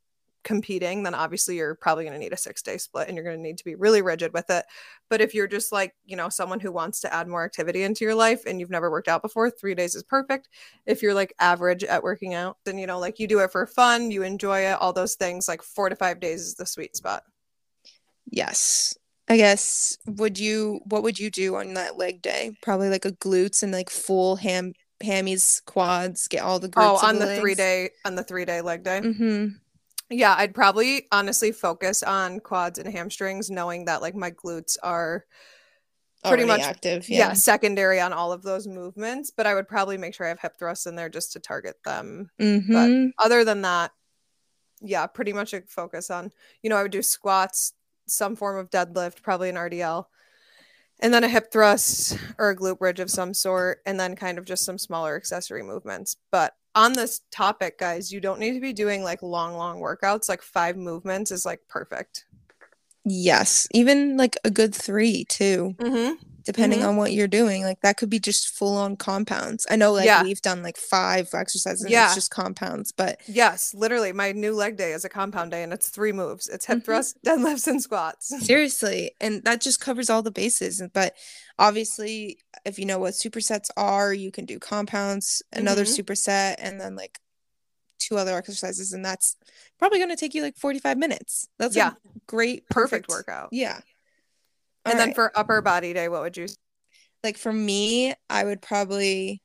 competing, 0.47 1.03
then 1.03 1.13
obviously 1.13 1.57
you're 1.57 1.75
probably 1.75 2.05
going 2.05 2.15
to 2.15 2.21
need 2.21 2.33
a 2.33 2.37
six 2.37 2.63
day 2.63 2.79
split 2.79 3.09
and 3.09 3.17
you're 3.17 3.25
going 3.25 3.37
to 3.37 3.43
need 3.43 3.59
to 3.59 3.65
be 3.65 3.75
really 3.75 4.01
rigid 4.01 4.33
with 4.33 4.49
it. 4.49 4.65
But 5.11 5.21
if 5.21 5.35
you're 5.35 5.49
just 5.49 5.73
like, 5.73 5.93
you 6.05 6.17
know, 6.17 6.29
someone 6.29 6.61
who 6.61 6.71
wants 6.71 7.01
to 7.01 7.13
add 7.13 7.27
more 7.27 7.45
activity 7.45 7.83
into 7.83 8.05
your 8.05 8.15
life 8.15 8.45
and 8.47 8.61
you've 8.61 8.71
never 8.71 8.89
worked 8.89 9.09
out 9.09 9.23
before, 9.23 9.51
three 9.51 9.75
days 9.75 9.97
is 9.97 10.05
perfect. 10.05 10.49
If 10.87 11.03
you're 11.03 11.15
like 11.15 11.35
average 11.41 11.83
at 11.83 12.05
working 12.05 12.33
out, 12.33 12.59
then, 12.65 12.79
you 12.79 12.87
know, 12.87 13.01
like 13.01 13.19
you 13.19 13.27
do 13.27 13.41
it 13.41 13.51
for 13.51 13.67
fun, 13.67 14.13
you 14.13 14.23
enjoy 14.23 14.61
it, 14.61 14.79
all 14.81 14.93
those 14.93 15.17
things, 15.17 15.49
like 15.49 15.63
four 15.63 15.89
to 15.89 15.97
five 15.97 16.21
days 16.21 16.43
is 16.43 16.55
the 16.55 16.65
sweet 16.65 16.97
spot. 16.97 17.25
Yes. 18.31 18.97
I 19.29 19.37
guess 19.37 19.99
would 20.07 20.39
you 20.39 20.79
what 20.85 21.03
would 21.03 21.19
you 21.19 21.31
do 21.31 21.57
on 21.57 21.75
that 21.75 21.99
leg 21.99 22.23
day? 22.23 22.57
Probably 22.63 22.89
like 22.89 23.05
a 23.05 23.11
glutes 23.11 23.65
and 23.65 23.73
like 23.73 23.91
full 23.91 24.37
ham 24.37 24.75
hammies, 25.03 25.65
quads, 25.65 26.29
get 26.29 26.43
all 26.43 26.61
the 26.61 26.71
Oh, 26.77 27.05
on 27.05 27.19
the, 27.19 27.27
the 27.27 27.37
three 27.37 27.57
day 27.57 27.91
on 28.05 28.15
the 28.15 28.23
three 28.23 28.45
day 28.45 28.61
leg 28.61 28.85
day. 28.85 29.01
Mm-hmm. 29.01 29.47
Yeah, 30.11 30.35
I'd 30.37 30.55
probably 30.55 31.07
honestly 31.11 31.53
focus 31.53 32.03
on 32.03 32.41
quads 32.41 32.79
and 32.79 32.93
hamstrings, 32.93 33.51
knowing 33.51 33.87
that 33.87 34.03
like 34.03 34.15
my 34.15 34.31
glutes 34.31 34.77
are 34.83 35.25
pretty 36.25 36.45
Already 36.45 36.61
much 36.61 36.69
active. 36.69 37.09
Yeah. 37.09 37.19
yeah. 37.19 37.33
secondary 37.33 38.01
on 38.01 38.13
all 38.13 38.33
of 38.33 38.43
those 38.43 38.67
movements. 38.67 39.31
But 39.37 39.47
I 39.47 39.55
would 39.55 39.69
probably 39.69 39.99
make 39.99 40.15
sure 40.15 40.27
I 40.27 40.31
have 40.31 40.41
hip 40.41 40.59
thrusts 40.59 40.87
in 40.87 40.97
there 40.97 41.09
just 41.09 41.33
to 41.33 41.41
target 41.41 41.77
them. 41.85 42.31
Mm-hmm. 42.41 42.73
But 42.73 43.25
other 43.25 43.45
than 43.45 43.63
that, 43.63 43.93
yeah, 44.81 45.07
pretty 45.07 45.33
much 45.33 45.55
a 45.55 45.63
focus 45.63 46.11
on, 46.11 46.31
you 46.63 46.71
know, 46.71 46.77
I 46.77 46.83
would 46.83 46.93
do 46.93 47.03
squats, 47.03 47.73
some 48.07 48.37
form 48.37 48.59
of 48.59 48.71
deadlift, 48.71 49.23
probably 49.23 49.49
an 49.49 49.57
RDL, 49.57 50.05
and 51.01 51.13
then 51.13 51.25
a 51.25 51.29
hip 51.29 51.51
thrust 51.53 52.19
or 52.39 52.51
a 52.51 52.57
glute 52.57 52.79
bridge 52.79 53.01
of 53.01 53.11
some 53.11 53.35
sort, 53.35 53.79
and 53.87 53.99
then 53.99 54.15
kind 54.17 54.39
of 54.39 54.45
just 54.45 54.65
some 54.65 54.79
smaller 54.79 55.17
accessory 55.17 55.63
movements. 55.63 56.17
But 56.31 56.55
on 56.77 56.93
this 56.93 57.23
topic, 57.33 57.79
guys, 57.79 58.13
you 58.13 58.21
don't 58.21 58.39
need 58.39 58.53
to 58.53 58.61
be 58.61 58.75
doing 58.75 59.03
like 59.03 59.23
long, 59.23 59.55
long 59.55 59.81
workouts. 59.81 60.29
Like 60.29 60.43
five 60.43 60.77
movements 60.77 61.33
is 61.33 61.47
like 61.47 61.61
perfect. 61.69 62.26
Yes, 63.09 63.69
even 63.71 64.17
like 64.17 64.37
a 64.45 64.51
good 64.51 64.75
three 64.75 65.25
too, 65.27 65.75
Mm-hmm. 65.79 66.15
depending 66.45 66.81
Mhm. 66.81 66.89
on 66.89 66.97
what 66.97 67.13
you're 67.13 67.29
doing. 67.29 67.63
Like 67.63 67.81
that 67.83 67.97
could 67.97 68.11
be 68.11 68.19
just 68.19 68.49
full 68.49 68.77
on 68.77 68.97
compounds. 68.97 69.65
I 69.71 69.77
know 69.77 69.93
like 69.93 70.07
Yeah. 70.07 70.23
we've 70.25 70.43
done 70.43 70.63
like 70.63 70.77
five 70.77 71.29
exercises 71.33 71.83
and 71.83 71.91
Yeah. 71.91 72.07
it's 72.07 72.15
just 72.17 72.31
compounds, 72.31 72.91
but 72.93 73.21
Yes, 73.27 73.73
literally. 73.75 74.13
My 74.13 74.33
new 74.33 74.53
leg 74.55 74.77
day 74.77 74.93
is 74.93 75.05
a 75.05 75.09
compound 75.09 75.53
day 75.53 75.63
and 75.63 75.73
it's 75.73 75.89
three 75.89 76.13
moves. 76.13 76.49
It's 76.49 76.67
hip 76.67 76.79
Mhm. 76.79 76.85
thrust, 76.85 77.17
deadlifts, 77.27 77.67
and 77.69 77.81
squats. 77.83 78.33
seriously, 78.45 79.13
and 79.21 79.43
that 79.45 79.61
just 79.61 79.81
covers 79.81 80.11
all 80.11 80.23
the 80.23 80.31
bases. 80.33 80.83
But 80.93 81.15
obviously, 81.61 82.39
if 82.65 82.79
you 82.79 82.87
know 82.87 82.99
what 82.99 83.15
supersets 83.15 83.71
are, 83.77 84.13
you 84.13 84.31
can 84.33 84.45
do 84.47 84.59
compounds, 84.59 85.43
another 85.53 85.85
Mhm. 85.85 85.97
superset, 85.99 86.57
and 86.59 86.81
then 86.81 86.97
like 86.97 87.21
two 87.99 88.17
other 88.17 88.37
exercises, 88.37 88.93
and 88.93 89.05
that's 89.05 89.37
probably 89.79 89.99
going 89.99 90.11
to 90.11 90.17
take 90.17 90.35
you 90.35 90.43
like 90.43 90.57
45 90.57 90.99
minutes. 90.99 91.49
That's 91.59 91.77
Yeah. 91.77 91.91
a 91.91 91.97
great 92.27 92.69
Perfect 92.69 93.09
perfect 93.09 93.09
workout. 93.09 93.49
Yeah. 93.53 93.81
And 94.85 94.99
then 94.99 95.01
Alright. 95.01 95.15
for 95.17 95.33
upper 95.39 95.61
body 95.63 95.93
day, 95.93 96.09
what 96.09 96.23
would 96.23 96.37
you 96.37 96.47
like 97.25 97.37
for 97.37 97.53
me, 97.53 98.15
I 98.31 98.45
would 98.45 98.63
probably 98.63 99.43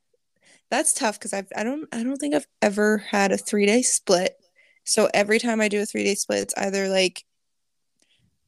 that's 0.70 0.94
tough 0.94 1.18
because 1.18 1.32
I've 1.32 1.48
I 1.56 1.64
don't 1.64 1.88
I 1.92 2.02
don't 2.02 2.16
think 2.16 2.34
I've 2.34 2.46
ever 2.62 2.98
had 2.98 3.32
a 3.32 3.36
three 3.38 3.66
day 3.66 3.82
split. 3.82 4.36
So 4.84 5.08
every 5.12 5.38
time 5.38 5.60
I 5.60 5.68
do 5.68 5.82
a 5.82 5.86
three 5.86 6.04
day 6.04 6.14
split, 6.14 6.40
it's 6.42 6.54
either 6.56 6.88
like 6.88 7.24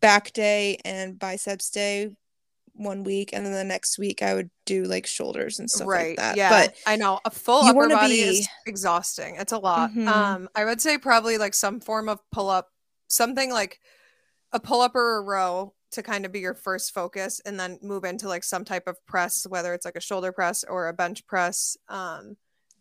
back 0.01 0.33
day 0.33 0.79
and 0.85 1.19
biceps 1.19 1.71
day 1.71 2.15
one 2.75 3.05
week, 3.05 3.31
and 3.33 3.45
then 3.47 3.53
the 3.53 3.65
next 3.65 3.99
week 3.99 4.23
I 4.23 4.35
would 4.35 4.51
do 4.67 4.85
like 4.85 5.07
shoulders 5.07 5.59
and 5.59 5.71
stuff 5.71 5.87
right? 5.87 6.09
like 6.09 6.17
that. 6.19 6.37
Yeah, 6.37 6.51
But 6.51 6.75
I 6.87 6.97
know 6.97 7.21
a 7.25 7.31
full 7.31 7.63
upper 7.65 7.89
body 7.89 8.15
be- 8.15 8.21
is 8.21 8.49
exhausting. 8.67 9.37
It's 9.37 9.53
a 9.53 9.59
lot. 9.59 9.93
Mhm. 9.93 10.07
Um, 10.09 10.49
I 10.55 10.65
would 10.65 10.81
say 10.81 10.99
probably 10.99 11.39
like 11.39 11.55
some 11.55 11.81
form 11.81 12.09
of 12.09 12.21
pull 12.33 12.51
up, 12.51 12.69
something 13.09 13.53
like 13.53 13.81
a 14.53 14.61
pull 14.61 14.81
up 14.81 14.95
or 14.95 15.17
a 15.19 15.23
row 15.23 15.75
to 15.93 16.03
kind 16.03 16.25
of 16.27 16.33
be 16.33 16.41
your 16.41 16.55
first 16.55 16.93
focus, 16.93 17.41
and 17.47 17.59
then 17.59 17.79
move 17.81 18.05
into 18.05 18.27
like 18.29 18.43
some 18.43 18.65
type 18.65 18.89
of 18.89 18.97
press, 19.07 19.47
whether 19.49 19.73
it's 19.75 19.85
like 19.85 19.97
a 19.97 20.01
shoulder 20.01 20.33
press 20.33 20.65
or 20.65 20.89
a 20.89 20.93
bench 20.93 21.27
press. 21.27 21.77
Um, 21.89 22.37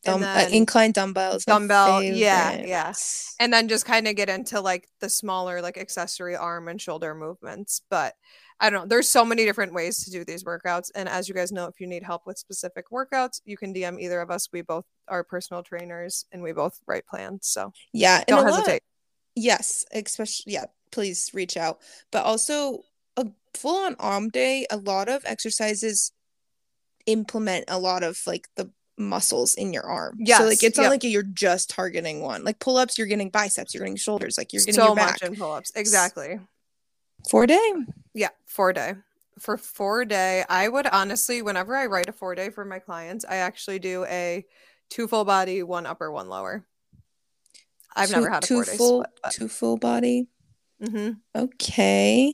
and 0.06 0.22
dumb, 0.22 0.24
uh, 0.24 0.48
incline 0.52 0.92
dumbbells. 0.92 1.46
Dumbbell, 1.46 2.04
yeah, 2.04 2.62
yeah. 2.66 2.94
and 3.40 3.54
then 3.54 3.70
just 3.70 3.86
kind 3.86 4.08
of 4.08 4.16
get 4.16 4.28
into 4.30 4.60
like 4.60 4.90
the 5.00 5.08
smaller 5.08 5.62
like 5.62 5.78
accessory 5.78 6.36
arm 6.36 6.68
and 6.68 6.82
shoulder 6.82 7.16
movements 7.16 7.82
but 7.90 8.14
i 8.60 8.69
don't 8.69 8.81
know 8.81 8.88
there's 8.88 9.10
so 9.10 9.24
many 9.25 9.45
different 9.45 9.74
ways 9.74 10.03
to 10.03 10.12
do 10.12 10.24
these 10.24 10.43
workouts 10.43 10.89
and 10.95 11.07
as 11.10 11.27
you 11.27 11.36
guys 11.36 11.51
know 11.51 11.65
if 11.65 11.79
you 11.79 11.88
need 11.88 12.03
help 12.03 12.25
with 12.25 12.38
specific 12.38 12.86
workouts 12.91 13.41
you 13.45 13.57
can 13.57 13.74
dm 13.74 14.00
either 14.00 14.22
of 14.22 14.29
us 14.31 14.50
we 14.53 14.62
both 14.62 14.86
are 15.07 15.24
personal 15.24 15.63
trainers 15.63 16.25
and 16.31 16.41
we 16.41 16.51
both 16.53 16.79
write 16.88 17.05
plans 17.07 17.48
so 17.48 17.72
Yeah, 17.91 18.24
don't 18.27 18.39
a 18.39 18.50
lot- 18.50 18.60
hesitate 18.60 18.83
Yes, 19.36 19.83
especially 19.91 20.53
yeah, 20.53 20.65
please 20.91 21.31
reach 21.33 21.57
out. 21.57 21.79
But 22.12 22.24
also 22.24 22.81
a 23.17 23.25
full 23.55 23.83
on 23.86 23.95
arm 24.00 24.29
day, 24.29 24.67
a 24.69 24.77
lot 24.77 25.10
of 25.10 25.24
exercises 25.25 26.12
implement 27.05 27.65
a 27.67 27.79
lot 27.79 28.03
of 28.03 28.22
like 28.27 28.48
the 28.55 28.69
muscles 28.98 29.55
in 29.55 29.74
your 29.74 29.83
arm. 29.83 30.17
Yeah. 30.19 30.38
So 30.38 30.45
like 30.45 30.63
it's 30.63 30.77
not 30.77 30.83
yep. 30.83 30.89
like 30.91 31.03
you're 31.03 31.24
just 31.24 31.69
targeting 31.72 32.22
one. 32.22 32.43
Like 32.43 32.60
pull-ups, 32.60 32.98
you're 32.98 33.07
getting 33.07 33.29
biceps, 33.31 33.74
you're 33.74 33.81
getting 33.83 33.95
shoulders, 33.95 34.38
like 34.38 34.53
you're 34.53 34.60
getting 34.62 34.75
so 34.75 34.88
your 34.88 34.95
back. 34.95 35.13
much 35.13 35.24
in 35.24 35.36
pull-ups 35.36 35.72
exactly 35.75 36.39
Four 37.29 37.48
day. 37.48 37.74
yeah 38.13 38.29
four 38.46 38.74
day 38.74 38.96
for 39.39 39.58
four 39.58 40.05
day 40.05 40.43
i 40.50 40.67
would 40.67 40.86
honestly 40.88 41.41
whenever 41.41 41.75
i 41.75 41.86
write 41.88 42.08
a 42.10 42.13
four 42.13 42.36
day 42.36 42.50
for 42.50 42.63
my 42.65 42.77
clients 42.79 43.25
i 43.27 43.38
actually 43.38 43.79
do 43.79 44.05
a 44.05 44.46
two 44.89 45.08
full 45.08 45.25
body 45.25 45.63
one 45.63 45.86
upper 45.88 46.12
one 46.12 46.29
lower 46.29 46.63
i've 47.96 48.10
Two- 48.10 48.15
never 48.15 48.29
had 48.29 48.43
a 48.43 48.48
two 48.48 48.55
four 48.55 48.65
day 48.65 48.77
full 48.77 49.00
split 49.01 49.20
but- 49.24 49.32
two 49.32 49.48
full 49.48 49.77
body. 49.77 50.27
Mhm. 50.81 51.20
Okay. 51.35 52.33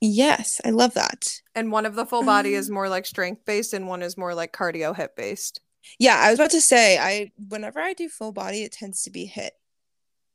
Yes, 0.00 0.60
I 0.64 0.70
love 0.70 0.94
that. 0.94 1.40
And 1.54 1.70
one 1.70 1.86
of 1.86 1.94
the 1.94 2.04
full 2.04 2.24
body 2.24 2.54
is 2.54 2.68
Um, 2.68 2.74
more 2.74 2.88
like 2.88 3.06
strength 3.06 3.44
based, 3.44 3.72
and 3.72 3.86
one 3.86 4.02
is 4.02 4.16
more 4.18 4.34
like 4.34 4.52
cardio 4.52 4.94
hip 4.94 5.14
based. 5.16 5.60
Yeah, 5.98 6.16
I 6.18 6.30
was 6.30 6.40
about 6.40 6.50
to 6.50 6.60
say 6.60 6.98
I 6.98 7.30
whenever 7.48 7.78
I 7.80 7.92
do 7.94 8.08
full 8.08 8.32
body, 8.32 8.64
it 8.64 8.72
tends 8.72 9.02
to 9.04 9.10
be 9.10 9.26
HIIT. 9.28 9.50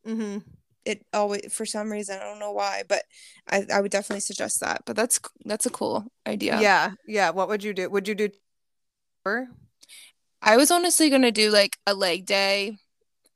Mm-hmm. 0.07 0.37
It 0.85 1.05
always 1.13 1.53
for 1.53 1.65
some 1.65 1.91
reason 1.91 2.17
I 2.19 2.23
don't 2.23 2.39
know 2.39 2.51
why, 2.51 2.83
but 2.87 3.03
I 3.49 3.65
I 3.71 3.81
would 3.81 3.91
definitely 3.91 4.21
suggest 4.21 4.59
that. 4.61 4.83
But 4.85 4.95
that's 4.95 5.19
that's 5.45 5.65
a 5.65 5.69
cool 5.69 6.11
idea. 6.27 6.59
Yeah. 6.61 6.91
yeah, 7.07 7.29
What 7.31 7.47
would 7.49 7.63
you 7.63 7.73
do? 7.73 7.89
Would 7.89 8.07
you 8.07 8.15
do? 8.15 8.29
I 10.41 10.57
was 10.57 10.71
honestly 10.71 11.09
gonna 11.09 11.31
do 11.31 11.51
like 11.51 11.77
a 11.85 11.93
leg 11.93 12.25
day, 12.25 12.77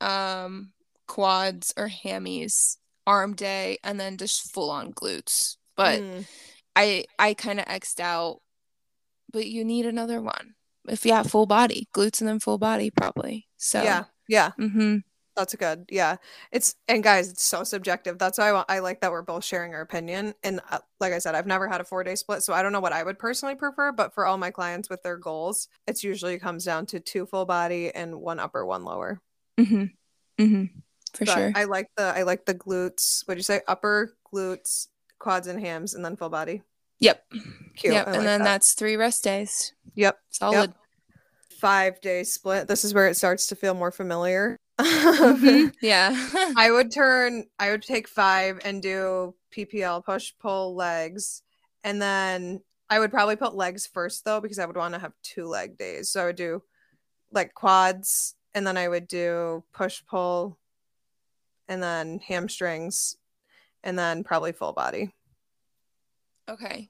um, 0.02 0.72
quads 1.08 1.74
or 1.78 1.90
hammies, 1.90 2.78
arm 3.06 3.36
day, 3.36 3.78
and 3.84 4.00
then 4.00 4.18
just 4.18 4.52
full 4.54 4.72
on 4.72 4.94
glutes. 4.94 5.58
But 5.76 6.00
Mm, 6.00 6.26
I 6.76 7.06
I 7.20 7.34
kind 7.34 7.60
of 7.60 7.66
xed 7.66 8.00
out. 8.00 8.40
But 9.32 9.48
you 9.48 9.66
need 9.66 9.86
another 9.86 10.22
one. 10.22 10.56
If 10.88 11.06
yeah, 11.06 11.24
full 11.24 11.46
body, 11.46 11.88
glutes 11.94 12.22
and 12.22 12.28
then 12.28 12.40
full 12.40 12.58
body 12.58 12.92
probably. 12.92 13.48
So 13.58 13.84
yeah, 13.84 14.04
yeah, 14.28 14.52
Mm-hmm. 14.60 14.98
That's 15.36 15.56
good. 15.56 15.86
Yeah, 15.90 16.18
it's 16.52 16.76
and 16.88 17.04
guys, 17.04 17.30
it's 17.30 17.44
so 17.44 17.64
subjective. 17.64 18.18
That's 18.20 18.38
why 18.38 18.50
I, 18.50 18.54
want, 18.54 18.66
I 18.70 18.80
like 18.80 19.02
that 19.02 19.12
we're 19.12 19.22
both 19.22 19.44
sharing 19.44 19.74
our 19.74 19.82
opinion. 19.82 20.34
And 20.44 20.60
uh, 20.72 20.80
like 21.00 21.14
I 21.14 21.20
said, 21.20 21.36
I've 21.36 21.48
never 21.48 21.68
had 21.68 21.82
a 21.82 21.84
four 21.84 22.04
day 22.04 22.16
split, 22.16 22.44
so 22.44 22.54
I 22.54 22.62
don't 22.62 22.72
know 22.72 22.80
what 22.80 22.94
I 22.94 23.04
would 23.04 23.18
personally 23.20 23.56
prefer. 23.56 23.92
But 23.92 24.14
for 24.14 24.26
all 24.26 24.38
my 24.38 24.52
clients 24.52 24.90
with 24.90 25.04
their 25.04 25.18
goals, 25.18 25.68
it's 25.88 26.04
usually 26.04 26.38
comes 26.40 26.66
down 26.66 26.86
to 26.88 27.00
two 27.00 27.26
full 27.26 27.46
body 27.46 27.94
and 27.94 28.16
one 28.22 28.40
upper, 28.40 28.66
one 28.66 28.84
lower. 28.84 29.20
Mm-hmm. 29.60 29.84
Mm-hmm. 30.44 30.66
For 31.14 31.26
But 31.26 31.34
sure. 31.34 31.52
I 31.56 31.64
like 31.66 31.90
the 31.96 32.04
I 32.04 32.24
like 32.24 32.46
the 32.46 32.56
glutes. 32.56 33.28
What'd 33.28 33.40
you 33.40 33.44
say? 33.44 33.62
Upper 33.68 34.16
glutes, 34.34 34.88
quads 35.20 35.48
and 35.48 35.60
hams, 35.60 35.94
and 35.94 36.04
then 36.04 36.16
full 36.16 36.30
body. 36.30 36.64
yep. 37.00 37.24
Cute. 37.76 37.94
Yep. 37.94 38.08
I 38.08 38.10
and 38.12 38.18
like 38.18 38.26
then 38.26 38.40
that. 38.40 38.46
that's 38.46 38.74
three 38.74 38.96
rest 38.98 39.24
days. 39.24 39.74
Yep. 39.96 40.18
Solid. 40.30 40.74
five 41.60 42.02
day 42.02 42.24
split. 42.24 42.68
This 42.68 42.84
is 42.84 42.94
where 42.94 43.08
it 43.08 43.16
starts 43.16 43.48
to 43.48 43.56
feel 43.56 43.74
more 43.74 43.92
familiar. 43.92 44.58
Mhm. 45.04 45.74
Yeah. 45.82 46.12
I 46.58 46.72
would 46.72 46.92
turn, 46.92 47.46
I 47.60 47.72
would 47.72 47.84
take 47.84 48.08
five 48.08 48.60
and 48.64 48.82
do 48.82 49.36
PPL, 49.52 50.04
push, 50.04 50.34
pull, 50.40 50.76
legs. 50.76 51.44
And 51.84 52.02
then 52.02 52.62
I 52.90 53.00
would 53.00 53.12
probably 53.12 53.36
put 53.36 53.56
legs 53.56 53.88
first 53.88 54.26
though, 54.26 54.42
because 54.42 54.60
I 54.60 54.66
would 54.66 54.78
want 54.78 54.94
to 54.94 55.00
have 55.00 55.14
two 55.24 55.48
leg 55.48 55.78
days. 55.78 56.10
So 56.10 56.24
I 56.24 56.26
would 56.28 56.36
do 56.36 56.64
like 57.32 57.54
quads 57.54 58.36
and 58.54 58.66
then 58.68 58.78
I 58.78 58.88
would 58.88 59.08
do 59.08 59.64
push, 59.74 60.02
pull, 60.08 60.60
and 61.68 61.82
then 61.82 62.20
hamstrings, 62.20 63.18
and 63.84 63.98
then 63.98 64.24
probably 64.24 64.52
full 64.52 64.74
body 64.74 65.14
okay. 66.50 66.90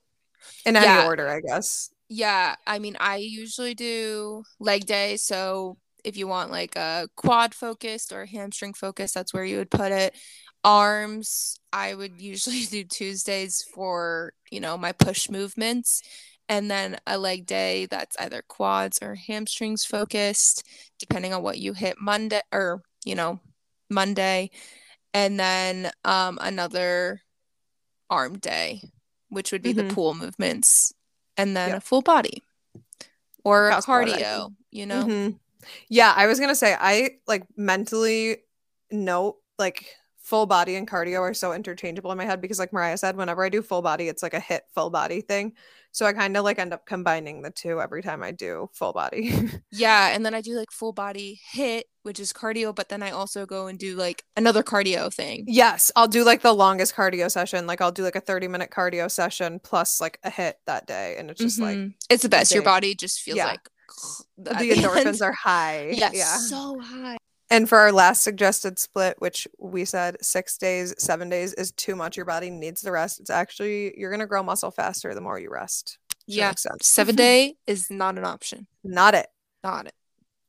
in 0.66 0.76
any 0.76 0.86
Yeah. 0.86 1.06
order, 1.06 1.30
I 1.30 1.40
guess. 1.42 1.92
Yeah, 2.10 2.56
I 2.68 2.80
mean, 2.80 2.96
I 3.00 3.18
usually 3.18 3.74
do 3.74 4.44
leg 4.60 4.86
day. 4.86 5.18
So 5.18 5.78
if 6.04 6.18
you 6.18 6.28
want 6.28 6.52
like 6.52 6.76
a 6.76 7.08
quad 7.16 7.54
focused 7.54 8.12
or 8.12 8.26
hamstring 8.26 8.74
focused, 8.74 9.14
that's 9.14 9.34
where 9.34 9.46
you 9.46 9.58
would 9.58 9.72
put 9.72 9.92
it. 9.92 10.16
Arms, 10.64 11.60
I 11.72 11.94
would 11.94 12.22
usually 12.22 12.64
do 12.70 12.84
Tuesdays 12.84 13.64
for, 13.74 14.34
you 14.52 14.60
know, 14.60 14.78
my 14.78 14.92
push 14.92 15.30
movements. 15.30 16.02
And 16.50 16.70
then 16.70 16.98
a 17.08 17.18
leg 17.18 17.46
day 17.46 17.86
that's 17.86 18.18
either 18.20 18.44
quads 18.48 19.00
or 19.02 19.16
hamstrings 19.16 19.86
focused, 19.86 20.68
depending 21.00 21.34
on 21.34 21.42
what 21.42 21.58
you 21.58 21.74
hit 21.74 21.96
Monday 22.00 22.42
or, 22.52 22.82
you 23.06 23.16
know, 23.16 23.40
Monday. 23.90 24.52
And 25.14 25.40
then 25.40 25.92
um 26.04 26.38
another 26.42 27.22
arm 28.10 28.38
day, 28.40 28.82
which 29.30 29.52
would 29.52 29.62
be 29.62 29.74
Mhm. 29.74 29.88
the 29.88 29.94
pool 29.96 30.14
movements 30.14 30.94
and 31.38 31.56
then 31.56 31.70
Yep. 31.70 31.78
a 31.78 31.82
full 31.82 32.02
body 32.02 32.44
or 33.44 33.70
a 33.70 33.72
That's 33.72 33.88
what 33.88 33.96
I 33.96 34.06
do. 34.06 34.14
cardio, 34.16 34.56
you 34.72 34.86
know? 34.86 35.06
Mhm. 35.06 35.40
Yeah, 35.90 36.14
I 36.16 36.28
was 36.28 36.40
gonna 36.40 36.56
say 36.56 36.76
I 36.80 37.18
like 37.28 37.46
mentally 37.58 38.38
note 38.92 39.38
like 39.60 39.86
full 40.22 40.46
body 40.46 40.76
and 40.76 40.88
cardio 40.88 41.20
are 41.22 41.34
so 41.34 41.52
interchangeable 41.54 42.12
in 42.12 42.18
my 42.18 42.26
head 42.26 42.42
because 42.42 42.58
like 42.60 42.72
Mariah 42.74 42.98
said, 42.98 43.18
whenever 43.18 43.44
I 43.44 43.50
do 43.50 43.62
full 43.62 43.82
body, 43.82 44.08
it's 44.08 44.24
like 44.24 44.34
a 44.34 44.40
HIIT 44.40 44.62
full 44.74 44.90
body 44.90 45.20
thing. 45.22 45.54
So 45.92 46.06
I 46.08 46.14
kind 46.14 46.36
of 46.38 46.44
like 46.44 46.58
end 46.58 46.74
up 46.74 46.88
combining 46.88 47.42
the 47.44 47.52
two 47.52 47.80
every 47.80 48.02
time 48.02 48.24
I 48.24 48.32
do 48.32 48.68
full 48.74 48.94
body. 48.94 49.32
Yeah, 49.72 50.10
and 50.16 50.26
then 50.26 50.34
I 50.34 50.42
do 50.42 50.56
like 50.56 50.72
full 50.72 50.94
body 50.94 51.42
HIIT, 51.54 51.84
which 52.04 52.20
is 52.20 52.32
cardio, 52.32 52.74
but 52.74 52.88
then 52.90 53.04
I 53.04 53.12
also 53.12 53.46
go 53.46 53.68
and 53.68 53.78
do 53.78 53.96
like 53.96 54.24
another 54.38 54.64
cardio 54.64 55.14
thing. 55.14 55.44
yes, 55.48 55.92
I'll 55.96 56.08
do 56.08 56.24
like 56.24 56.42
the 56.42 56.54
longest 56.54 56.96
cardio 56.96 57.30
session. 57.30 57.68
Like 57.68 57.82
I'll 57.82 57.92
do 57.92 58.04
like 58.04 58.16
a 58.16 58.22
30 58.22 58.48
minute 58.48 58.70
cardio 58.72 59.12
session 59.12 59.60
plus 59.62 60.00
like 60.00 60.20
a 60.24 60.32
HIIT 60.32 60.54
that 60.68 60.88
day. 60.88 61.16
And 61.20 61.30
it's 61.30 61.42
just 61.42 61.60
like 61.60 61.78
Mhm. 61.78 61.94
it's 62.10 62.24
the 62.24 62.30
best. 62.30 62.54
Your 62.54 62.64
body 62.64 62.96
just 62.96 63.20
feels 63.22 63.38
Yeah. 63.38 63.48
like 63.48 63.70
the 64.38 64.54
endorphins 64.54 65.22
are 65.26 65.34
high. 65.34 65.90
yeah, 65.90 66.12
yeah. 66.14 66.38
so 66.38 66.80
high. 66.80 67.18
And 67.50 67.70
for 67.70 67.78
our 67.78 67.92
last 67.92 68.24
suggested 68.24 68.80
split, 68.80 69.16
which 69.20 69.48
we 69.60 69.86
said 69.86 70.18
six 70.22 70.58
days, 70.58 70.96
seven 70.98 71.30
days 71.30 71.54
is 71.54 71.72
too 71.72 71.96
much. 71.96 72.18
Your 72.18 72.26
body 72.26 72.50
needs 72.50 72.82
the 72.82 72.92
rest. 72.92 73.20
It's 73.20 73.30
actually, 73.30 73.94
you're 73.96 74.10
going 74.10 74.22
to 74.22 74.26
grow 74.26 74.42
muscle 74.42 74.72
faster 74.72 75.14
the 75.14 75.22
more 75.22 75.38
you 75.38 75.52
rest. 75.52 76.00
Does 76.28 76.36
Yeah, 76.36 76.54
seven 76.82 77.16
day 77.28 77.56
is 77.68 77.92
not 77.92 78.18
an 78.18 78.26
option. 78.26 78.66
Not 78.84 79.14
it. 79.14 79.28
Not 79.64 79.86
it. 79.86 79.94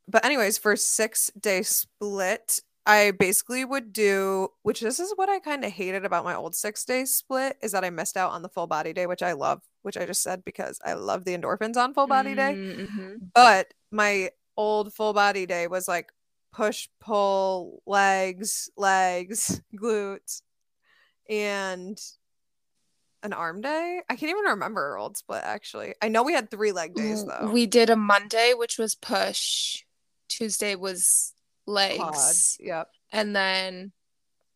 But, 0.08 0.24
anyways, 0.24 0.56
for 0.56 0.76
six 0.76 1.30
day 1.38 1.62
split, 1.62 2.60
I 2.86 3.12
basically 3.12 3.64
would 3.64 3.92
do, 3.92 4.48
which 4.62 4.80
this 4.80 5.00
is 5.00 5.12
what 5.16 5.30
I 5.30 5.38
kind 5.38 5.64
of 5.64 5.72
hated 5.72 6.04
about 6.04 6.24
my 6.24 6.34
old 6.34 6.54
six 6.54 6.84
day 6.84 7.06
split, 7.06 7.56
is 7.62 7.72
that 7.72 7.84
I 7.84 7.90
missed 7.90 8.16
out 8.16 8.32
on 8.32 8.42
the 8.42 8.48
full 8.48 8.66
body 8.66 8.92
day, 8.92 9.06
which 9.06 9.22
I 9.22 9.32
love, 9.32 9.62
which 9.82 9.96
I 9.96 10.04
just 10.04 10.22
said 10.22 10.44
because 10.44 10.78
I 10.84 10.92
love 10.92 11.24
the 11.24 11.36
endorphins 11.36 11.76
on 11.76 11.94
full 11.94 12.06
body 12.06 12.34
day. 12.34 12.54
Mm-hmm. 12.54 13.14
But 13.34 13.72
my 13.90 14.30
old 14.56 14.92
full 14.92 15.14
body 15.14 15.46
day 15.46 15.66
was 15.66 15.88
like 15.88 16.10
push, 16.52 16.88
pull, 17.00 17.82
legs, 17.86 18.70
legs, 18.76 19.62
glutes, 19.74 20.42
and 21.28 21.98
an 23.22 23.32
arm 23.32 23.62
day. 23.62 24.02
I 24.08 24.16
can't 24.16 24.30
even 24.30 24.44
remember 24.44 24.82
our 24.82 24.98
old 24.98 25.16
split 25.16 25.42
actually. 25.42 25.94
I 26.02 26.08
know 26.08 26.22
we 26.22 26.34
had 26.34 26.50
three 26.50 26.72
leg 26.72 26.94
days 26.94 27.24
though. 27.24 27.50
We 27.50 27.66
did 27.66 27.88
a 27.88 27.96
Monday, 27.96 28.52
which 28.54 28.78
was 28.78 28.94
push. 28.94 29.82
Tuesday 30.28 30.74
was 30.74 31.33
legs. 31.66 32.56
Quad. 32.58 32.66
Yep. 32.66 32.88
And 33.12 33.34
then 33.36 33.92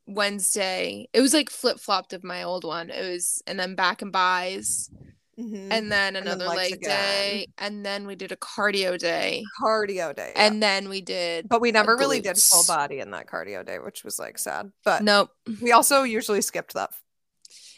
Wednesday, 0.06 1.08
it 1.12 1.20
was 1.20 1.34
like 1.34 1.50
flip 1.50 1.78
flopped 1.78 2.12
of 2.12 2.24
my 2.24 2.42
old 2.42 2.64
one. 2.64 2.90
It 2.90 3.10
was, 3.10 3.42
and 3.46 3.58
then 3.58 3.74
back 3.74 4.02
and 4.02 4.10
buys. 4.12 4.90
Mhm. 5.38 5.68
And 5.70 5.92
then 5.92 6.14
then 6.14 6.16
another 6.16 6.46
legs 6.46 6.56
leg 6.56 6.72
again. 6.74 6.88
day. 6.90 7.46
And 7.58 7.86
then 7.86 8.06
we 8.08 8.16
did 8.16 8.32
a 8.32 8.36
cardio 8.36 8.98
day. 8.98 9.44
cardio 9.62 10.14
day. 10.16 10.32
yeah. 10.34 10.46
And 10.46 10.60
then 10.62 10.88
we 10.88 11.00
did. 11.00 11.48
but 11.48 11.60
we 11.60 11.70
never 11.70 11.96
really 11.96 12.20
did 12.20 12.36
full 12.38 12.64
body 12.64 12.98
in 12.98 13.12
that 13.12 13.26
cardio 13.28 13.64
day, 13.64 13.78
which 13.78 14.02
was 14.02 14.18
like 14.18 14.36
sad. 14.38 14.72
But 14.84 15.04
Nope. 15.04 15.30
we 15.62 15.70
also 15.70 16.02
usually 16.02 16.40
skipped 16.40 16.74
that. 16.74 16.90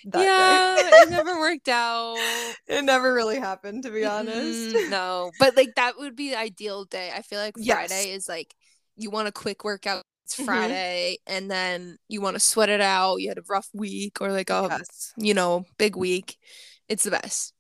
that 0.07 0.23
yeah, 0.23 0.77
day. 0.91 0.97
it 1.03 1.11
never 1.11 1.39
worked 1.39 1.69
out. 1.69 2.17
it 2.67 2.83
never 2.83 3.13
really 3.13 3.39
happened, 3.39 3.83
to 3.83 3.91
be 3.91 4.07
honest. 4.07 4.75
Mm, 4.75 4.89
no, 4.89 5.31
but 5.39 5.55
like 5.55 5.75
that 5.77 5.99
would 5.99 6.17
be 6.17 6.31
the 6.31 6.39
ideal 6.39 6.87
day. 6.87 7.11
I 7.15 7.21
feel 7.21 7.41
like 7.41 7.55
Yes. 7.59 7.89
Friday 7.91 8.13
is 8.13 8.27
like 8.27 8.55
you 9.01 9.11
want 9.11 9.29
a 9.29 9.33
quick 9.33 9.65
workout. 9.65 10.03
It's 10.25 10.37
Mhm. 10.37 10.45
Friday, 10.45 11.19
and 11.27 11.51
then 11.51 11.97
you 12.09 12.21
want 12.21 12.35
to 12.37 12.41
sweat 12.41 12.69
it 12.69 12.81
out. 12.81 13.17
You 13.17 13.29
had 13.31 13.39
a 13.39 13.43
rough 13.49 13.69
week 13.75 14.21
or 14.21 14.31
like 14.31 14.51
a 14.51 14.69
Yes. 14.71 15.13
you 15.17 15.35
know 15.35 15.65
big 15.79 15.97
week. 15.97 16.37
It's 16.89 17.03
the 17.05 17.11
best. 17.11 17.53